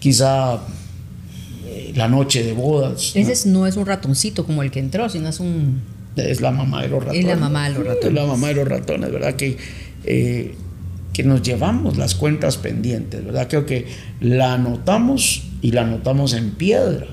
Quizá 0.00 0.60
eh, 1.64 1.92
la 1.94 2.08
noche 2.08 2.42
de 2.42 2.52
bodas. 2.52 3.12
Ese 3.14 3.48
¿no? 3.48 3.66
es 3.66 3.76
un 3.76 3.86
ratoncito 3.86 4.44
como 4.44 4.62
el 4.64 4.70
que 4.72 4.80
entró, 4.80 5.08
sino 5.08 5.28
es 5.28 5.38
un... 5.38 5.80
Es 6.28 6.40
la 6.40 6.50
mamá 6.50 6.82
de 6.82 6.88
los 6.88 7.00
ratones. 7.00 7.20
Es 7.20 7.26
la 7.26 7.36
mamá 7.36 7.68
de 7.68 7.74
los 7.74 7.86
ratones. 7.86 8.06
Es 8.06 8.12
la 8.12 8.26
mamá 8.26 8.48
de 8.48 8.54
los 8.54 8.68
ratones, 8.68 9.12
¿verdad? 9.12 9.34
Que 9.34 9.56
eh, 10.04 10.54
que 11.12 11.24
nos 11.24 11.42
llevamos 11.42 11.96
las 11.96 12.14
cuentas 12.14 12.56
pendientes, 12.56 13.24
¿verdad? 13.24 13.48
Creo 13.48 13.66
que 13.66 13.86
la 14.20 14.54
anotamos 14.54 15.42
y 15.60 15.72
la 15.72 15.82
anotamos 15.82 16.34
en 16.34 16.52
piedra. 16.52 17.06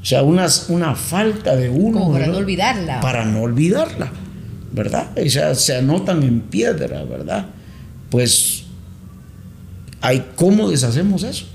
O 0.00 0.04
sea, 0.04 0.22
una, 0.22 0.46
una 0.68 0.94
falta 0.94 1.54
de 1.54 1.68
uno. 1.68 2.10
para 2.10 2.26
no 2.26 2.38
olvidarla. 2.38 3.00
Para 3.00 3.24
no 3.24 3.42
olvidarla, 3.42 4.10
¿verdad? 4.72 5.10
O 5.16 5.28
sea, 5.28 5.54
se 5.54 5.76
anotan 5.76 6.22
en 6.22 6.40
piedra, 6.40 7.04
¿verdad? 7.04 7.46
Pues, 8.10 8.64
hay, 10.00 10.30
¿cómo 10.34 10.70
deshacemos 10.70 11.22
eso? 11.22 11.46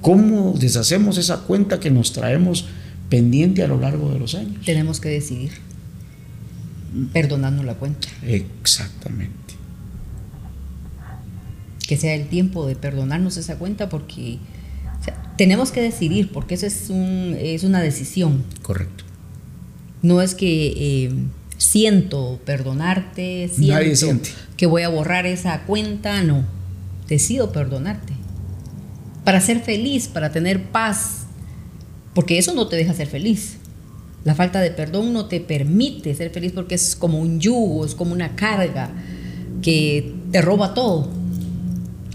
¿Cómo 0.00 0.54
deshacemos 0.58 1.16
esa 1.18 1.38
cuenta 1.42 1.80
que 1.80 1.90
nos 1.90 2.12
traemos 2.12 2.66
pendiente 3.14 3.62
a 3.62 3.68
lo 3.68 3.78
largo 3.78 4.10
de 4.10 4.18
los 4.18 4.34
años? 4.34 4.64
Tenemos 4.64 4.98
que 4.98 5.08
decidir 5.08 5.52
perdonando 7.12 7.62
la 7.62 7.74
cuenta. 7.74 8.08
Exactamente. 8.26 9.54
Que 11.86 11.96
sea 11.96 12.14
el 12.14 12.26
tiempo 12.26 12.66
de 12.66 12.74
perdonarnos 12.74 13.36
esa 13.36 13.56
cuenta 13.56 13.88
porque 13.88 14.38
tenemos 15.36 15.70
que 15.70 15.80
decidir, 15.80 16.32
porque 16.32 16.56
eso 16.56 16.66
es, 16.66 16.90
un, 16.90 17.36
es 17.38 17.62
una 17.62 17.80
decisión. 17.80 18.42
Correcto. 18.62 19.04
No 20.02 20.20
es 20.20 20.34
que 20.34 20.72
eh, 20.76 21.14
siento 21.56 22.40
perdonarte, 22.44 23.48
siento 23.54 23.74
Nadie 23.74 23.94
siente. 23.94 24.30
que 24.56 24.66
voy 24.66 24.82
a 24.82 24.88
borrar 24.88 25.24
esa 25.24 25.62
cuenta, 25.66 26.20
no. 26.24 26.44
Decido 27.06 27.52
perdonarte. 27.52 28.12
Para 29.24 29.40
ser 29.40 29.60
feliz, 29.60 30.08
para 30.08 30.32
tener 30.32 30.64
paz, 30.64 31.23
porque 32.14 32.38
eso 32.38 32.54
no 32.54 32.68
te 32.68 32.76
deja 32.76 32.94
ser 32.94 33.08
feliz. 33.08 33.56
La 34.24 34.34
falta 34.34 34.60
de 34.60 34.70
perdón 34.70 35.12
no 35.12 35.26
te 35.26 35.40
permite 35.40 36.14
ser 36.14 36.30
feliz 36.30 36.52
porque 36.52 36.76
es 36.76 36.96
como 36.96 37.18
un 37.18 37.40
yugo, 37.40 37.84
es 37.84 37.94
como 37.94 38.12
una 38.12 38.36
carga 38.36 38.90
que 39.60 40.14
te 40.32 40.40
roba 40.40 40.72
todo. 40.72 41.10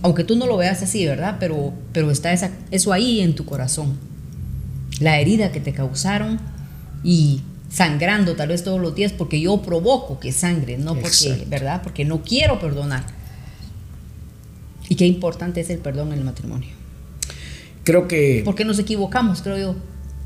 Aunque 0.02 0.24
tú 0.24 0.36
no 0.36 0.48
lo 0.48 0.58
veas 0.58 0.82
así, 0.82 1.06
¿verdad? 1.06 1.38
Pero, 1.40 1.74
pero 1.94 2.10
está 2.10 2.34
esa, 2.34 2.52
eso 2.72 2.94
ahí 2.94 3.20
en 3.20 3.36
tu 3.36 3.46
corazón. 3.46 3.98
La 5.00 5.20
herida 5.20 5.52
que 5.52 5.60
te 5.60 5.74
causaron 5.74 6.40
y 7.04 7.42
sangrando 7.70 8.36
tal 8.36 8.48
vez 8.48 8.64
todos 8.64 8.82
los 8.82 8.96
días 8.96 9.12
porque 9.12 9.40
yo 9.40 9.62
provoco 9.62 10.20
que 10.20 10.32
sangre, 10.32 10.78
no 10.78 10.96
porque, 10.96 11.46
¿verdad? 11.48 11.82
Porque 11.84 12.06
no 12.06 12.24
quiero 12.24 12.60
perdonar. 12.60 13.04
Y 14.88 14.96
qué 14.96 15.06
importante 15.06 15.62
es 15.62 15.70
el 15.70 15.78
perdón 15.78 16.12
en 16.14 16.20
el 16.20 16.26
matrimonio. 16.26 16.79
Creo 17.90 18.08
que... 18.08 18.44
Porque 18.46 18.66
nos 18.66 18.78
equivocamos, 18.78 19.42
creo 19.42 19.58
yo 19.58 19.76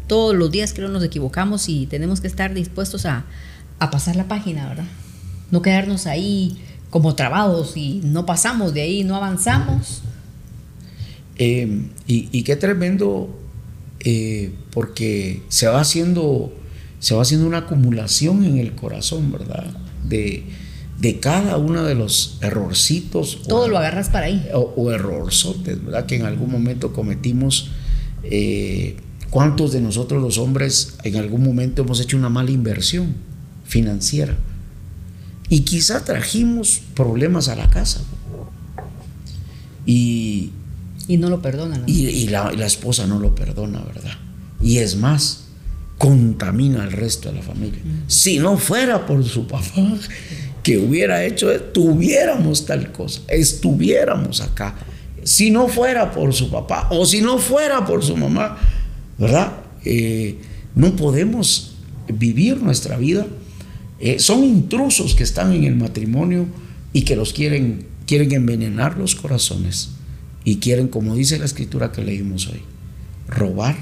todos 0.08 0.36
los 0.36 0.52
días 0.52 0.74
creo 0.74 0.90
nos 0.90 1.02
equivocamos 1.02 1.70
y 1.70 1.86
tenemos 1.86 2.20
que 2.20 2.28
estar 2.28 2.54
dispuestos 2.54 3.06
a, 3.06 3.26
pasar 3.80 4.18
la 4.18 4.28
página, 4.28 4.68
¿verdad? 4.68 4.84
No 5.50 5.62
quedarnos 5.62 6.06
ahí 6.06 6.58
como 6.90 7.16
trabados 7.16 7.78
y 7.78 8.02
no 8.04 8.26
pasamos 8.26 8.74
de 8.74 8.82
ahí, 8.82 9.06
no 9.06 9.16
avanzamos. 9.16 10.02
Eh, 11.38 11.88
y, 12.06 12.44
qué 12.44 12.58
tremendo, 12.58 13.34
eh, 14.02 14.54
porque 14.72 15.42
se 15.48 15.68
va 15.68 15.80
haciendo, 15.80 16.54
se 17.00 17.16
va 17.16 17.22
haciendo 17.22 17.48
una 17.48 17.60
acumulación 17.60 18.44
en 18.44 18.58
el 18.58 18.74
corazón, 18.74 19.32
¿verdad? 19.32 19.66
De, 20.04 20.44
de 21.04 21.20
cada 21.20 21.58
uno 21.58 21.84
de 21.84 21.96
los 21.96 22.38
errorcitos. 22.40 23.42
Todo 23.46 23.68
lo 23.68 23.78
agarras 23.78 24.08
para 24.08 24.28
ahí. 24.28 24.48
O, 24.54 24.74
o 24.78 24.90
errorzotes, 24.90 25.84
¿verdad? 25.84 26.06
Que 26.06 26.16
en 26.16 26.24
algún 26.24 26.50
momento 26.50 26.94
cometimos. 26.94 27.72
Eh, 28.24 28.96
¿Cuántos 29.30 29.74
de 29.74 29.82
nosotros 29.82 30.22
los 30.22 30.38
hombres 30.38 30.96
en 31.04 31.18
algún 31.18 31.44
momento 31.44 31.82
hemos 31.82 32.00
hecho 32.00 32.16
una 32.16 32.30
mala 32.30 32.52
inversión 32.52 33.16
financiera? 33.66 34.38
Y 35.50 35.62
quizá 35.62 36.06
trajimos 36.06 36.80
problemas 36.94 37.50
a 37.50 37.58
la 37.58 37.70
casa. 37.70 38.00
Y, 39.86 40.52
y 41.10 41.18
no 41.18 41.30
lo 41.30 41.42
perdonan. 41.42 41.84
Y, 41.86 42.28
la, 42.30 42.50
esposa 42.66 43.08
no 43.08 43.20
lo 43.20 43.36
perdona, 43.36 43.82
¿verdad? 43.82 44.18
Y 44.62 44.78
es 44.78 44.96
más, 44.96 45.48
contamina 45.98 46.84
al 46.84 46.94
resto 46.94 47.28
de 47.28 47.36
la 47.36 47.42
familia. 47.42 47.82
Mm. 47.84 48.04
Si 48.08 48.40
no 48.40 48.56
fuera 48.58 49.06
por 49.06 49.22
su 49.26 49.48
papá 49.48 49.98
que 50.64 50.78
hubiera 50.78 51.24
hecho, 51.26 51.50
tuviéramos 51.74 52.66
tal 52.66 52.92
cosa, 52.92 53.22
estuviéramos 53.28 54.42
acá. 54.42 54.76
Si 55.24 55.52
no 55.52 55.68
fuera 55.68 56.12
por 56.12 56.34
su 56.34 56.50
papá 56.50 56.88
o 56.90 57.06
si 57.06 57.22
no 57.22 57.38
fuera 57.38 57.86
por 57.86 58.04
su 58.04 58.16
mamá, 58.16 58.58
¿verdad? 59.18 59.54
Eh, 59.86 60.38
no 60.76 60.96
podemos 60.96 61.76
vivir 62.08 62.62
nuestra 62.62 62.98
vida. 62.98 63.28
Eh, 64.00 64.20
son 64.20 64.44
intrusos 64.44 65.16
que 65.16 65.24
están 65.24 65.54
en 65.54 65.66
el 65.66 65.76
matrimonio 65.76 66.48
y 66.94 67.04
que 67.04 67.16
los 67.16 67.34
quieren, 67.34 67.86
quieren 68.08 68.32
envenenar 68.32 68.98
los 68.98 69.16
corazones 69.16 69.92
y 70.44 70.58
quieren, 70.58 70.88
como 70.88 71.16
dice 71.16 71.40
la 71.40 71.46
escritura 71.46 71.92
que 71.92 72.04
leímos 72.04 72.48
hoy, 72.48 72.62
robar, 73.28 73.76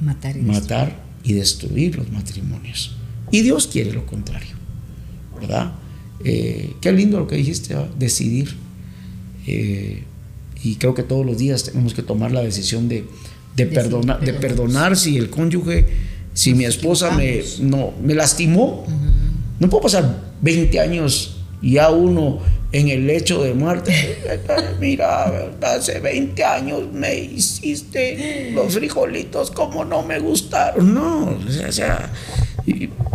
matar 0.00 0.36
y, 0.36 0.42
matar 0.42 1.02
y 1.24 1.32
destruir 1.32 1.96
los 1.96 2.10
matrimonios. 2.10 2.96
Y 3.30 3.42
Dios 3.42 3.66
quiere 3.66 3.92
lo 3.92 4.06
contrario, 4.06 4.54
¿verdad? 5.40 5.72
Eh, 6.24 6.74
qué 6.80 6.92
lindo 6.92 7.18
lo 7.18 7.26
que 7.26 7.36
dijiste, 7.36 7.76
decidir. 7.98 8.56
y 9.46 10.74
creo 10.76 10.94
que 10.94 11.02
todos 11.02 11.24
los 11.24 11.38
días 11.38 11.64
tenemos 11.64 11.94
que 11.94 12.02
tomar 12.02 12.32
la 12.32 12.42
decisión 12.42 12.88
de, 12.88 13.04
de, 13.56 13.66
perdonar, 13.66 14.20
de 14.20 14.34
perdonar 14.34 14.96
si 14.96 15.16
el 15.16 15.30
cónyuge, 15.30 15.86
si 16.34 16.54
mi 16.54 16.64
esposa 16.64 17.12
me, 17.12 17.42
no, 17.60 17.92
me 18.02 18.14
lastimó. 18.14 18.84
No 19.58 19.68
puedo 19.68 19.82
pasar 19.82 20.22
20 20.42 20.78
años 20.80 21.36
ya 21.62 21.90
uno 21.90 22.40
en 22.72 22.88
el 22.88 23.06
lecho 23.06 23.42
de 23.42 23.54
muerte. 23.54 24.18
Mira, 24.80 25.50
hace 25.62 26.00
20 26.00 26.44
años 26.44 26.92
me 26.92 27.14
hiciste 27.16 28.52
los 28.52 28.74
frijolitos 28.74 29.50
como 29.50 29.84
no 29.84 30.02
me 30.02 30.18
gustaron. 30.18 30.94
No, 30.94 31.38
o 31.66 31.72
sea, 31.72 32.12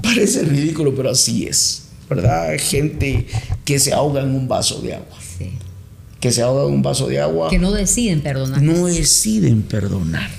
parece 0.01 0.43
ridículo, 0.43 0.93
pero 0.95 1.11
así 1.11 1.45
es. 1.45 1.83
¿Verdad? 2.15 2.53
Gente 2.59 3.27
que 3.65 3.79
se 3.79 3.93
ahoga 3.93 4.21
en 4.21 4.35
un 4.35 4.47
vaso 4.47 4.81
de 4.81 4.95
agua. 4.95 5.17
Sí 5.37 5.51
que 6.23 6.31
se 6.31 6.41
ahoga 6.41 6.65
un 6.65 6.81
vaso 6.81 7.09
de 7.09 7.19
agua. 7.19 7.49
Que 7.49 7.59
no 7.59 7.73
deciden 7.73 8.21
perdonar. 8.21 8.61
No 8.61 8.85
deciden 8.85 9.61
perdonar. 9.61 10.29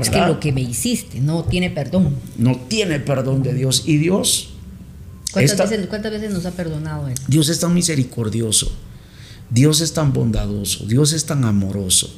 Es 0.00 0.10
que 0.10 0.20
lo 0.20 0.38
que 0.38 0.52
me 0.52 0.60
hiciste 0.60 1.18
no 1.18 1.42
tiene 1.42 1.70
perdón. 1.70 2.14
No 2.38 2.54
tiene 2.68 3.00
perdón 3.00 3.42
de 3.42 3.52
Dios. 3.52 3.82
Y 3.84 3.96
Dios... 3.96 4.50
¿Cuántas, 5.32 5.58
veces, 5.58 5.88
¿cuántas 5.88 6.12
veces 6.12 6.30
nos 6.30 6.46
ha 6.46 6.52
perdonado 6.52 7.08
Él? 7.08 7.16
Dios 7.26 7.48
es 7.48 7.58
tan 7.58 7.74
misericordioso. 7.74 8.70
Dios 9.50 9.80
es 9.80 9.92
tan 9.92 10.12
bondadoso. 10.12 10.86
Dios 10.86 11.12
es 11.12 11.26
tan 11.26 11.44
amoroso. 11.44 12.08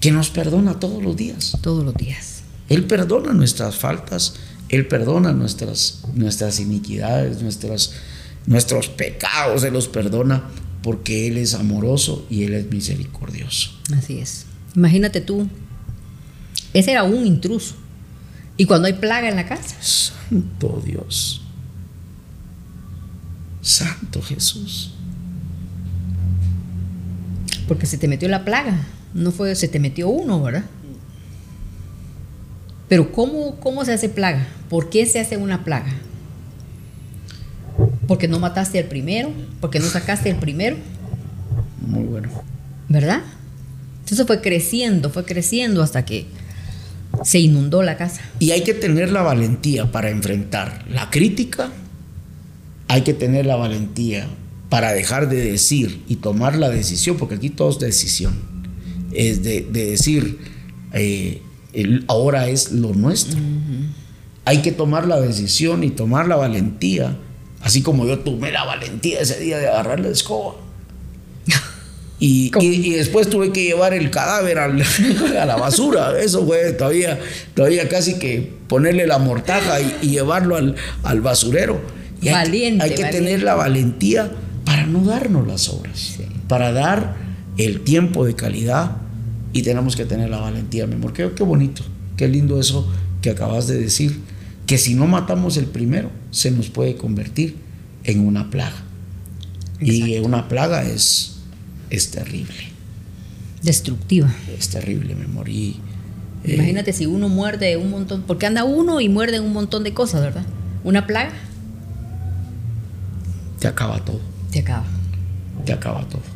Que 0.00 0.10
nos 0.10 0.30
perdona 0.30 0.80
todos 0.80 1.00
los 1.00 1.14
días. 1.14 1.56
Todos 1.62 1.84
los 1.84 1.94
días. 1.94 2.42
Él 2.68 2.86
perdona 2.86 3.32
nuestras 3.34 3.76
faltas. 3.76 4.34
Él 4.74 4.86
perdona 4.86 5.32
nuestras, 5.32 6.02
nuestras 6.14 6.58
iniquidades, 6.60 7.42
nuestras, 7.42 7.92
nuestros 8.46 8.88
pecados. 8.88 9.62
Él 9.64 9.72
los 9.72 9.88
perdona 9.88 10.50
porque 10.82 11.28
Él 11.28 11.38
es 11.38 11.54
amoroso 11.54 12.26
y 12.28 12.44
Él 12.44 12.54
es 12.54 12.70
misericordioso. 12.70 13.70
Así 13.96 14.18
es. 14.18 14.46
Imagínate 14.74 15.20
tú, 15.20 15.48
ese 16.72 16.90
era 16.90 17.04
un 17.04 17.24
intruso. 17.26 17.76
Y 18.56 18.66
cuando 18.66 18.86
hay 18.86 18.94
plaga 18.94 19.28
en 19.28 19.36
la 19.36 19.46
casa. 19.46 19.76
Santo 19.80 20.82
Dios. 20.84 21.42
Santo 23.62 24.22
Jesús. 24.22 24.92
Porque 27.66 27.86
se 27.86 27.96
te 27.96 28.08
metió 28.08 28.28
la 28.28 28.44
plaga. 28.44 28.86
No 29.14 29.30
fue, 29.32 29.54
se 29.54 29.68
te 29.68 29.78
metió 29.78 30.08
uno, 30.08 30.42
¿verdad? 30.42 30.64
Pero 32.94 33.10
¿cómo, 33.10 33.56
cómo 33.58 33.84
se 33.84 33.92
hace 33.92 34.08
plaga? 34.08 34.46
¿Por 34.68 34.88
qué 34.88 35.04
se 35.04 35.18
hace 35.18 35.36
una 35.36 35.64
plaga? 35.64 35.92
Porque 38.06 38.28
no 38.28 38.38
mataste 38.38 38.78
al 38.78 38.84
primero, 38.84 39.32
porque 39.60 39.80
no 39.80 39.86
sacaste 39.86 40.30
el 40.30 40.36
primero. 40.36 40.76
Muy 41.84 42.04
bueno. 42.04 42.28
¿Verdad? 42.88 43.22
Entonces 43.98 44.24
fue 44.24 44.40
creciendo, 44.40 45.10
fue 45.10 45.24
creciendo 45.24 45.82
hasta 45.82 46.04
que 46.04 46.26
se 47.24 47.40
inundó 47.40 47.82
la 47.82 47.96
casa. 47.96 48.20
Y 48.38 48.52
hay 48.52 48.62
que 48.62 48.74
tener 48.74 49.10
la 49.10 49.22
valentía 49.22 49.90
para 49.90 50.10
enfrentar 50.10 50.84
la 50.88 51.10
crítica, 51.10 51.72
hay 52.86 53.02
que 53.02 53.12
tener 53.12 53.44
la 53.44 53.56
valentía 53.56 54.28
para 54.68 54.92
dejar 54.92 55.28
de 55.28 55.50
decir 55.50 56.04
y 56.06 56.14
tomar 56.14 56.56
la 56.56 56.70
decisión, 56.70 57.16
porque 57.16 57.34
aquí 57.34 57.50
todo 57.50 57.70
es 57.70 57.80
decisión, 57.80 58.34
es 59.12 59.42
de, 59.42 59.62
decir, 59.62 60.38
eh, 60.92 61.42
ahora 62.08 62.48
es 62.48 62.72
lo 62.72 62.92
nuestro. 62.92 63.38
Hay 64.44 64.62
que 64.62 64.72
tomar 64.72 65.06
la 65.06 65.20
decisión 65.20 65.84
y 65.84 65.90
tomar 65.90 66.28
la 66.28 66.36
valentía 66.36 67.16
Así 67.64 67.80
como 67.80 68.06
yo 68.06 68.18
tomé 68.18 68.52
la 68.52 68.64
valentía 68.64 69.20
ese 69.20 69.40
día 69.40 69.58
de 69.58 69.68
agarrar 69.68 69.98
la 69.98 70.10
escoba. 70.10 70.54
Y, 72.20 72.50
después 72.94 73.28
tuve 73.28 73.52
que 73.52 73.64
llevar 73.64 73.92
el 73.92 74.08
cadáver 74.10 74.58
a 74.58 74.68
la 75.44 75.56
basura. 75.56 76.18
Eso 76.18 76.46
fue 76.46 76.72
todavía, 76.72 77.18
todavía 77.54 77.86
casi 77.88 78.18
que 78.18 78.50
ponerle 78.66 79.06
la 79.06 79.18
mortaja 79.18 79.78
y, 79.80 80.08
llevarlo 80.08 80.56
al, 80.56 81.20
basurero. 81.20 81.82
Y 82.22 82.28
hay, 82.28 82.78
hay 82.80 82.94
que 82.94 83.04
tener 83.06 83.42
la 83.42 83.56
valentía 83.56 84.30
para 84.64 84.86
no 84.86 85.04
darnos 85.04 85.46
las 85.46 85.68
obras, 85.68 86.16
para 86.48 86.72
dar 86.72 87.16
el 87.58 87.80
tiempo 87.82 88.24
de 88.24 88.34
calidad 88.34 88.96
y 89.54 89.62
tenemos 89.62 89.94
que 89.96 90.04
tener 90.04 90.28
la 90.28 90.38
valentía, 90.38 90.86
mi 90.86 90.94
amor. 90.94 91.12
Qué, 91.12 91.30
qué 91.34 91.44
bonito, 91.44 91.84
qué 92.16 92.28
lindo 92.28 92.60
eso 92.60 92.86
que 93.22 93.30
acabas 93.30 93.68
de 93.68 93.78
decir 93.78 94.20
que 94.66 94.78
si 94.78 94.94
no 94.94 95.06
matamos 95.06 95.56
el 95.56 95.66
primero, 95.66 96.10
se 96.32 96.50
nos 96.50 96.68
puede 96.68 96.96
convertir 96.96 97.56
en 98.02 98.26
una 98.26 98.50
plaga. 98.50 98.82
Y 99.80 100.18
una 100.18 100.48
plaga 100.48 100.82
es, 100.84 101.36
es 101.88 102.10
terrible. 102.10 102.74
Destructiva. 103.62 104.34
Es 104.58 104.70
terrible, 104.70 105.14
me 105.14 105.28
morí. 105.28 105.76
Eh, 106.42 106.54
Imagínate 106.54 106.92
si 106.92 107.06
uno 107.06 107.28
muerde 107.28 107.76
un 107.76 107.90
montón, 107.90 108.24
porque 108.26 108.46
anda 108.46 108.64
uno 108.64 109.00
y 109.00 109.08
muerde 109.08 109.38
un 109.38 109.52
montón 109.52 109.84
de 109.84 109.94
cosas, 109.94 110.20
¿verdad? 110.20 110.44
Una 110.82 111.06
plaga. 111.06 111.32
Te 113.60 113.68
acaba 113.68 114.04
todo. 114.04 114.20
Te 114.50 114.58
acaba. 114.58 114.84
Te 115.64 115.72
acaba 115.72 116.08
todo. 116.08 116.33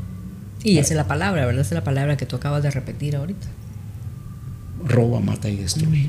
Y 0.73 0.79
esa 0.79 0.95
es 0.95 0.97
la 0.97 1.07
palabra, 1.07 1.47
¿verdad? 1.47 1.63
Esa 1.63 1.75
es 1.75 1.81
la 1.81 1.85
palabra 1.85 2.17
que 2.17 2.27
tú 2.27 2.37
acabas 2.37 2.63
de 2.63 2.71
repetir 2.71 3.17
ahorita. 3.17 3.47
Roba, 4.85 5.21
mata 5.21 5.49
y 5.49 5.57
destruye. 5.57 6.09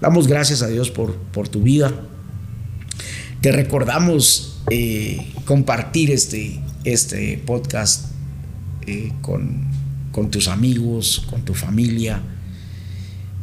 Damos 0.00 0.26
gracias 0.26 0.62
a 0.62 0.68
Dios 0.68 0.90
por, 0.90 1.14
por 1.16 1.48
tu 1.48 1.62
vida. 1.62 1.92
Te 3.40 3.52
recordamos 3.52 4.60
eh, 4.70 5.32
compartir 5.44 6.10
este, 6.10 6.60
este 6.84 7.42
podcast 7.44 8.12
eh, 8.86 9.12
con, 9.20 9.70
tus 10.30 10.48
amigos, 10.48 11.26
con 11.28 11.44
tu 11.44 11.54
familia. 11.54 12.22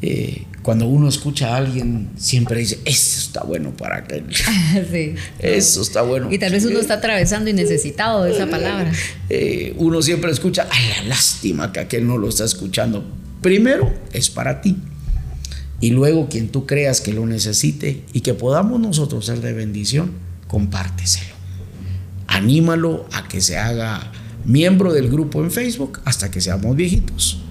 Eh, 0.02 0.46
cuando 0.70 0.86
uno 0.86 1.10
escucha 1.10 1.56
a 1.56 1.58
alguien, 1.58 2.12
siempre 2.16 2.60
dice, 2.60 2.78
eso 2.86 3.22
está 3.22 3.42
bueno 3.42 3.76
para 3.76 3.98
aquel. 3.98 4.26
Sí. 4.92 5.16
Eso 5.40 5.82
está 5.82 6.04
bueno. 6.04 6.32
Y 6.32 6.38
tal 6.38 6.52
vez 6.52 6.64
uno 6.64 6.78
está 6.78 6.94
atravesando 6.94 7.50
y 7.50 7.54
necesitado 7.54 8.24
de 8.24 8.34
esa 8.34 8.46
palabra. 8.46 8.92
uno 9.78 10.00
siempre 10.04 10.30
escucha, 10.30 10.68
ay, 10.70 10.90
la 11.00 11.10
lástima 11.10 11.74
que 11.74 11.80
aquel 11.80 12.06
no 12.06 12.20
lo 12.20 12.30
está 12.30 12.46
escuchando. 12.46 13.04
Primero, 13.42 13.92
es 14.14 14.30
para 14.30 14.62
ti 14.62 14.78
y 15.82 15.90
luego 15.90 16.30
quien 16.30 16.50
tú 16.50 16.68
creas 16.68 17.02
que 17.02 17.14
lo 17.14 17.26
necesite 17.26 18.04
y 18.14 18.22
que 18.22 18.36
podamos 18.36 18.80
nosotros 18.80 19.26
ser 19.26 19.42
de 19.42 19.54
bendición, 19.54 20.12
compárteselo. 20.48 21.34
Anímalo 22.28 23.08
a 23.12 23.28
que 23.28 23.42
se 23.42 23.58
haga 23.58 24.12
miembro 24.46 24.94
del 24.94 25.10
grupo 25.10 25.44
en 25.44 25.50
Facebook 25.50 26.00
hasta 26.06 26.30
que 26.30 26.42
seamos 26.42 26.76
viejitos. 26.76 27.42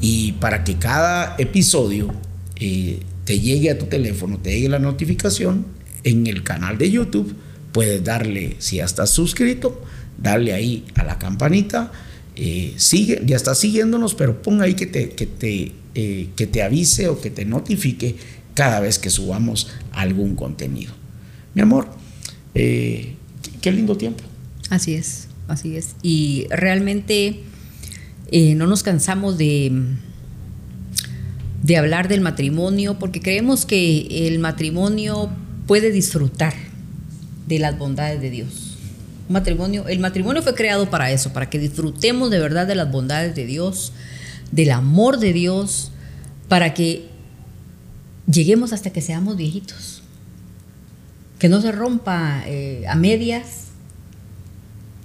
Y 0.00 0.34
para 0.34 0.62
que 0.62 0.76
cada 0.76 1.34
episodio 1.38 2.14
te 2.56 3.40
llegue 3.40 3.70
a 3.70 3.78
tu 3.78 3.86
teléfono, 3.86 4.38
te 4.38 4.50
llegue 4.50 4.68
la 4.68 4.78
notificación 4.78 5.66
en 6.04 6.26
el 6.26 6.42
canal 6.42 6.78
de 6.78 6.90
YouTube, 6.90 7.34
puedes 7.72 8.04
darle, 8.04 8.56
si 8.58 8.76
ya 8.76 8.84
estás 8.84 9.10
suscrito, 9.10 9.82
darle 10.18 10.52
ahí 10.52 10.84
a 10.94 11.02
la 11.02 11.18
campanita. 11.18 11.90
Eh, 12.36 12.74
sigue, 12.76 13.22
ya 13.24 13.36
estás 13.36 13.58
siguiéndonos, 13.58 14.14
pero 14.14 14.42
ponga 14.42 14.64
ahí 14.64 14.74
que 14.74 14.86
te, 14.86 15.10
que 15.10 15.26
te 15.26 15.72
eh, 15.96 16.30
que 16.34 16.48
te 16.48 16.62
avise 16.62 17.08
o 17.08 17.20
que 17.20 17.30
te 17.30 17.44
notifique 17.44 18.16
cada 18.54 18.80
vez 18.80 18.98
que 18.98 19.10
subamos 19.10 19.70
algún 19.92 20.34
contenido. 20.34 20.92
Mi 21.54 21.62
amor, 21.62 21.88
eh, 22.54 23.14
qué 23.60 23.70
lindo 23.70 23.96
tiempo. 23.96 24.24
Así 24.70 24.94
es, 24.94 25.28
así 25.46 25.76
es. 25.76 25.94
Y 26.02 26.46
realmente 26.50 27.40
no 28.56 28.66
nos 28.66 28.82
cansamos 28.82 29.38
de, 29.38 29.70
de 31.64 31.78
hablar 31.78 32.08
del 32.08 32.20
matrimonio 32.20 32.98
porque 32.98 33.22
creemos 33.22 33.64
que 33.64 34.28
el 34.28 34.38
matrimonio 34.38 35.30
puede 35.66 35.90
disfrutar 35.90 36.52
de 37.46 37.58
las 37.58 37.78
bondades 37.78 38.20
de 38.20 38.28
Dios. 38.28 38.76
matrimonio, 39.30 39.88
el 39.88 39.98
matrimonio 39.98 40.42
fue 40.42 40.54
creado 40.54 40.90
para 40.90 41.10
eso, 41.10 41.32
para 41.32 41.48
que 41.48 41.58
disfrutemos 41.58 42.30
de 42.30 42.38
verdad 42.38 42.66
de 42.66 42.74
las 42.74 42.92
bondades 42.92 43.34
de 43.34 43.46
Dios, 43.46 43.94
del 44.52 44.72
amor 44.72 45.18
de 45.18 45.32
Dios, 45.32 45.90
para 46.48 46.74
que 46.74 47.08
lleguemos 48.30 48.74
hasta 48.74 48.90
que 48.90 49.00
seamos 49.00 49.38
viejitos. 49.38 50.02
Que 51.38 51.48
no 51.48 51.62
se 51.62 51.72
rompa 51.72 52.42
eh, 52.46 52.84
a 52.86 52.94
medias, 52.94 53.68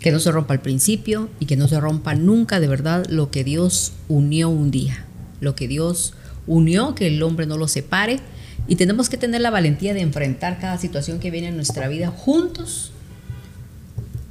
que 0.02 0.12
no 0.12 0.20
se 0.20 0.30
rompa 0.30 0.56
al 0.56 0.62
principio 0.62 1.30
y 1.40 1.46
que 1.46 1.56
no 1.56 1.70
se 1.70 1.80
rompa 1.80 2.16
nunca 2.16 2.60
de 2.60 2.68
verdad 2.68 3.06
lo 3.08 3.32
que 3.32 3.46
Dios 3.46 3.94
unió 4.10 4.50
un 4.50 4.72
día, 4.72 5.06
lo 5.40 5.56
que 5.56 5.70
Dios 5.70 6.16
unió, 6.50 6.96
que 6.96 7.08
el 7.08 7.24
hombre 7.24 7.46
no 7.46 7.58
lo 7.58 7.70
separe. 7.70 8.20
Y 8.68 8.76
tenemos 8.76 9.08
que 9.08 9.18
tener 9.18 9.42
la 9.42 9.50
valentía 9.50 9.94
de 9.94 10.02
enfrentar 10.02 10.60
cada 10.60 10.78
situación 10.78 11.20
que 11.20 11.32
viene 11.32 11.48
en 11.48 11.56
nuestra 11.56 11.88
vida 11.88 12.10
juntos 12.10 12.92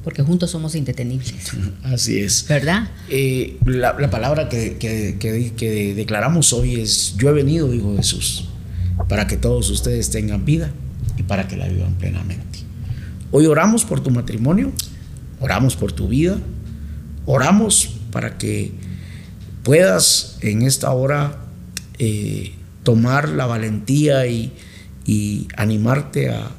porque 0.09 0.23
juntos 0.23 0.51
somos 0.51 0.75
indetenibles. 0.75 1.53
Así 1.83 2.19
es. 2.19 2.47
¿Verdad? 2.49 2.89
Eh, 3.11 3.59
la, 3.67 3.95
palabra 4.11 4.49
que, 4.49 4.79
que, 4.79 5.95
declaramos 5.95 6.55
hoy 6.55 6.81
es, 6.81 7.15
yo 7.19 7.29
he 7.29 7.33
venido, 7.33 7.71
dijo 7.71 7.95
Jesús, 7.95 8.49
para 9.09 9.27
que 9.27 9.37
todos 9.37 9.69
ustedes 9.69 10.09
tengan 10.09 10.47
vida 10.47 10.71
y 11.19 11.25
para 11.25 11.47
que 11.47 11.59
la 11.59 11.69
vivan 11.69 11.93
plenamente. 11.97 12.61
Hoy 13.33 13.45
oramos 13.45 13.85
por 13.85 14.01
tu 14.01 14.11
matrimonio, 14.11 14.73
oramos 15.41 15.77
por 15.77 15.93
tu 15.93 16.09
vida, 16.09 16.39
oramos 17.27 17.99
para 18.11 18.39
que 18.39 18.73
puedas 19.63 20.39
en 20.41 20.63
esta 20.63 20.91
hora 20.93 21.48
eh, 21.99 22.55
tomar 22.83 23.29
la 23.29 23.47
valentía 23.47 24.27
y, 24.27 24.53
animarte 25.57 26.29
a 26.29 26.51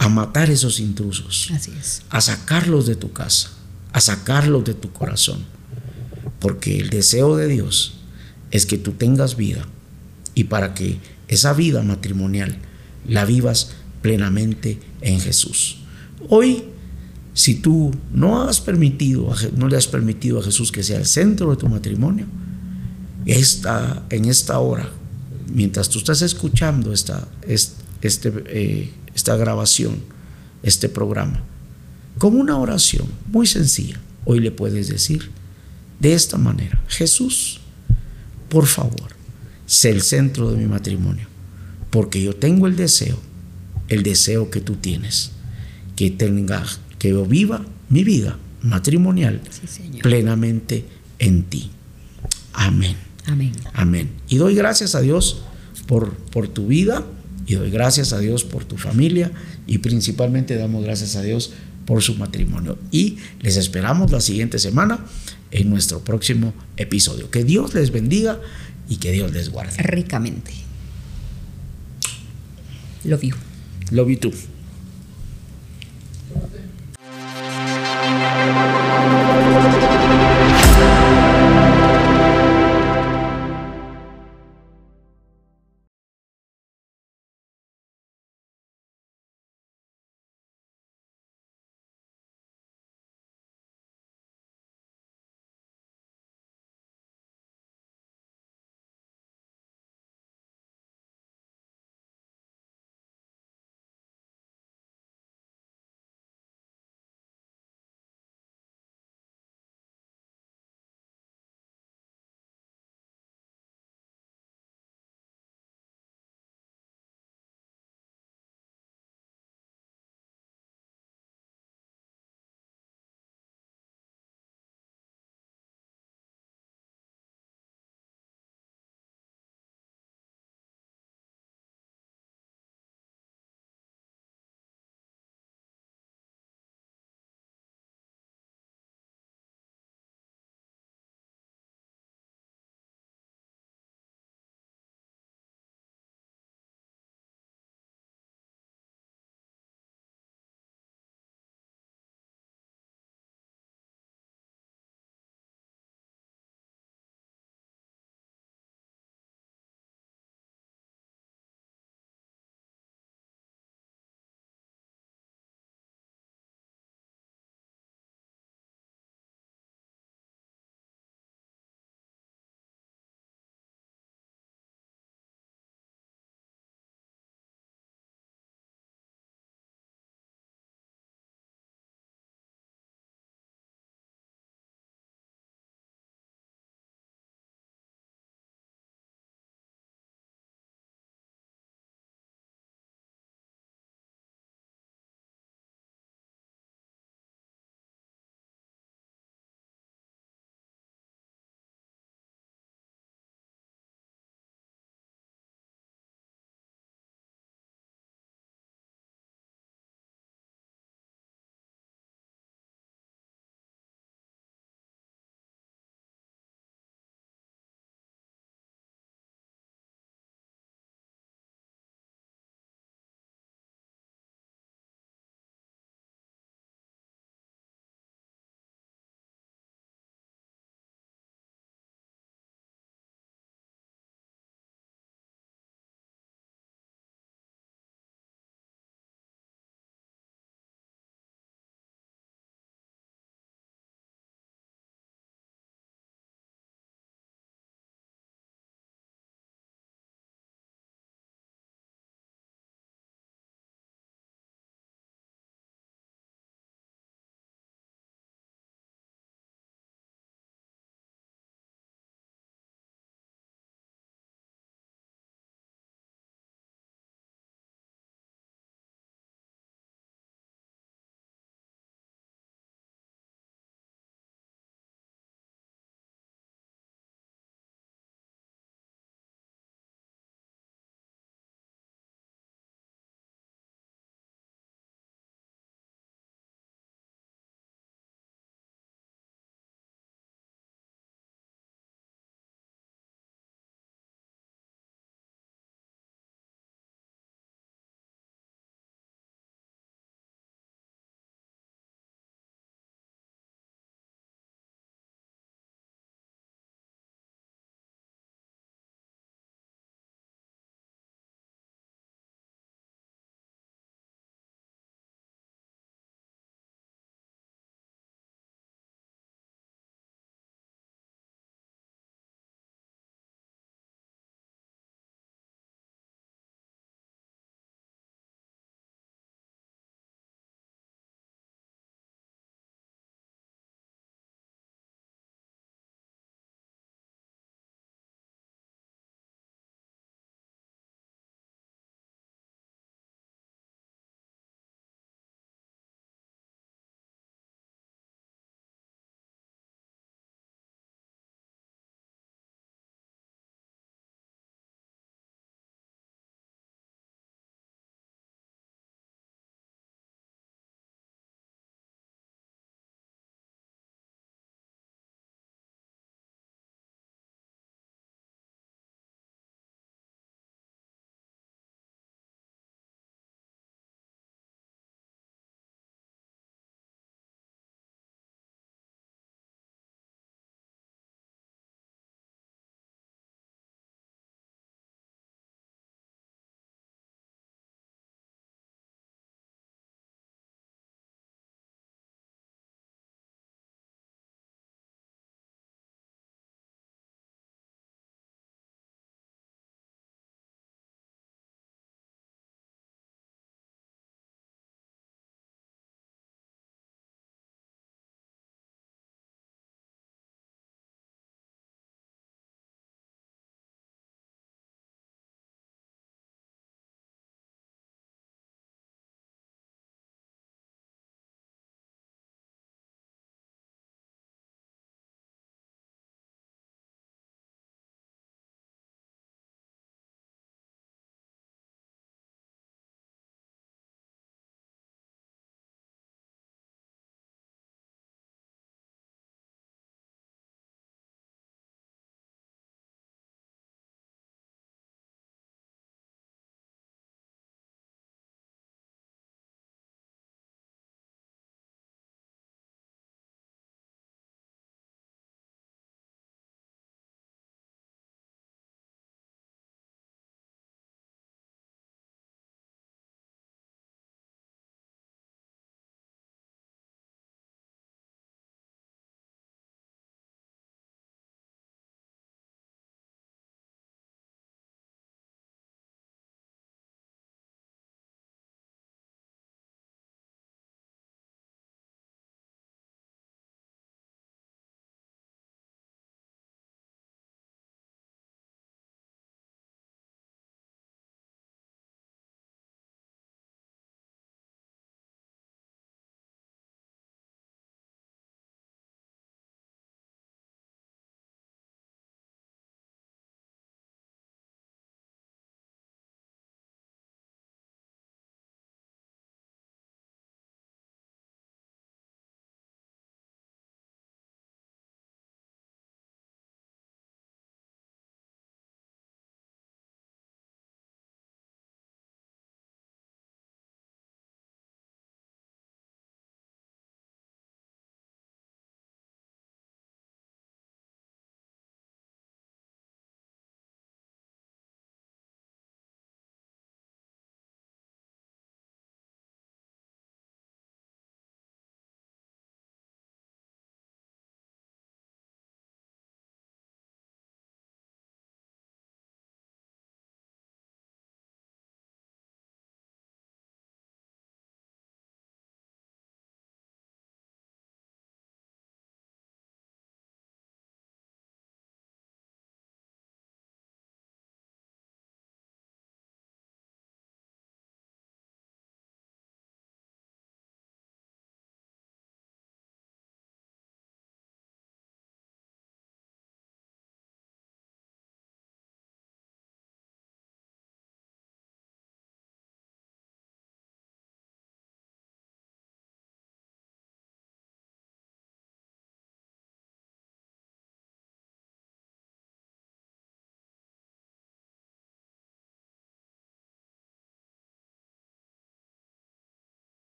a 0.00 0.08
matar 0.08 0.48
esos 0.50 0.80
intrusos. 0.80 1.50
Así 1.54 1.72
es. 1.78 2.02
A 2.08 2.22
sacarlos 2.22 2.86
de 2.86 2.96
tu 2.96 3.12
casa, 3.12 3.50
a 3.92 4.00
sacarlos 4.00 4.64
de 4.64 4.72
tu 4.72 4.90
corazón. 4.92 5.44
Porque 6.38 6.80
el 6.80 6.88
deseo 6.88 7.36
de 7.36 7.46
Dios 7.48 7.98
es 8.50 8.64
que 8.64 8.78
tú 8.78 8.92
tengas 8.92 9.36
vida 9.36 9.66
y 10.34 10.44
para 10.44 10.72
que 10.72 10.96
esa 11.28 11.52
vida 11.52 11.82
matrimonial 11.82 12.56
la 13.06 13.26
vivas 13.26 13.72
plenamente 14.00 14.80
en 15.02 15.20
Jesús. 15.20 15.80
Hoy, 16.30 16.64
si 17.34 17.56
tú 17.56 17.94
no 18.10 18.48
has 18.48 18.62
permitido, 18.62 19.34
no 19.54 19.68
le 19.68 19.76
has 19.76 19.86
permitido 19.86 20.40
a 20.40 20.42
Jesús 20.42 20.72
que 20.72 20.82
sea 20.82 20.96
el 20.96 21.04
centro 21.04 21.50
de 21.50 21.58
tu 21.58 21.68
matrimonio, 21.68 22.24
esta, 23.26 24.04
en 24.10 24.24
esta 24.26 24.58
hora, 24.58 24.90
mientras 25.52 25.88
tú 25.88 25.98
estás 25.98 26.22
escuchando 26.22 26.92
esta, 26.92 27.26
este, 27.46 28.32
eh, 28.46 28.90
esta 29.14 29.36
grabación, 29.36 29.96
este 30.62 30.88
programa, 30.88 31.42
con 32.18 32.36
una 32.38 32.58
oración 32.58 33.06
muy 33.26 33.46
sencilla, 33.46 34.00
hoy 34.24 34.40
le 34.40 34.50
puedes 34.50 34.88
decir 34.88 35.30
de 36.00 36.14
esta 36.14 36.38
manera, 36.38 36.82
Jesús, 36.88 37.60
por 38.48 38.66
favor, 38.66 39.14
sé 39.66 39.90
el 39.90 40.02
centro 40.02 40.50
de 40.50 40.56
mi 40.56 40.66
matrimonio, 40.66 41.26
porque 41.90 42.22
yo 42.22 42.34
tengo 42.34 42.66
el 42.66 42.76
deseo, 42.76 43.18
el 43.88 44.02
deseo 44.02 44.50
que 44.50 44.60
tú 44.60 44.76
tienes, 44.76 45.32
que 45.96 46.10
tenga, 46.10 46.64
que 46.98 47.10
yo 47.10 47.26
viva 47.26 47.64
mi 47.88 48.04
vida 48.04 48.38
matrimonial 48.62 49.40
plenamente 50.02 50.84
en 51.18 51.42
ti. 51.44 51.70
Amén. 52.52 53.09
Amén. 53.26 53.52
Amén. 53.72 54.10
Y 54.28 54.36
doy 54.36 54.54
gracias 54.54 54.94
a 54.94 55.00
Dios 55.00 55.42
por, 55.86 56.14
por 56.14 56.48
tu 56.48 56.66
vida 56.66 57.04
y 57.46 57.54
doy 57.54 57.70
gracias 57.70 58.12
a 58.12 58.18
Dios 58.18 58.44
por 58.44 58.64
tu 58.64 58.76
familia 58.76 59.32
y 59.66 59.78
principalmente 59.78 60.56
damos 60.56 60.84
gracias 60.84 61.16
a 61.16 61.22
Dios 61.22 61.52
por 61.86 62.02
su 62.02 62.14
matrimonio. 62.14 62.78
Y 62.90 63.18
les 63.40 63.56
esperamos 63.56 64.10
la 64.12 64.20
siguiente 64.20 64.58
semana 64.58 65.04
en 65.50 65.70
nuestro 65.70 66.00
próximo 66.00 66.54
episodio. 66.76 67.30
Que 67.30 67.44
Dios 67.44 67.74
les 67.74 67.90
bendiga 67.90 68.40
y 68.88 68.96
que 68.96 69.12
Dios 69.12 69.32
les 69.32 69.50
guarde. 69.50 69.82
Ricamente. 69.82 70.52
Love 73.04 73.22
you. 73.22 73.34
Love 73.90 74.08
you 74.08 74.16
too. 74.18 74.32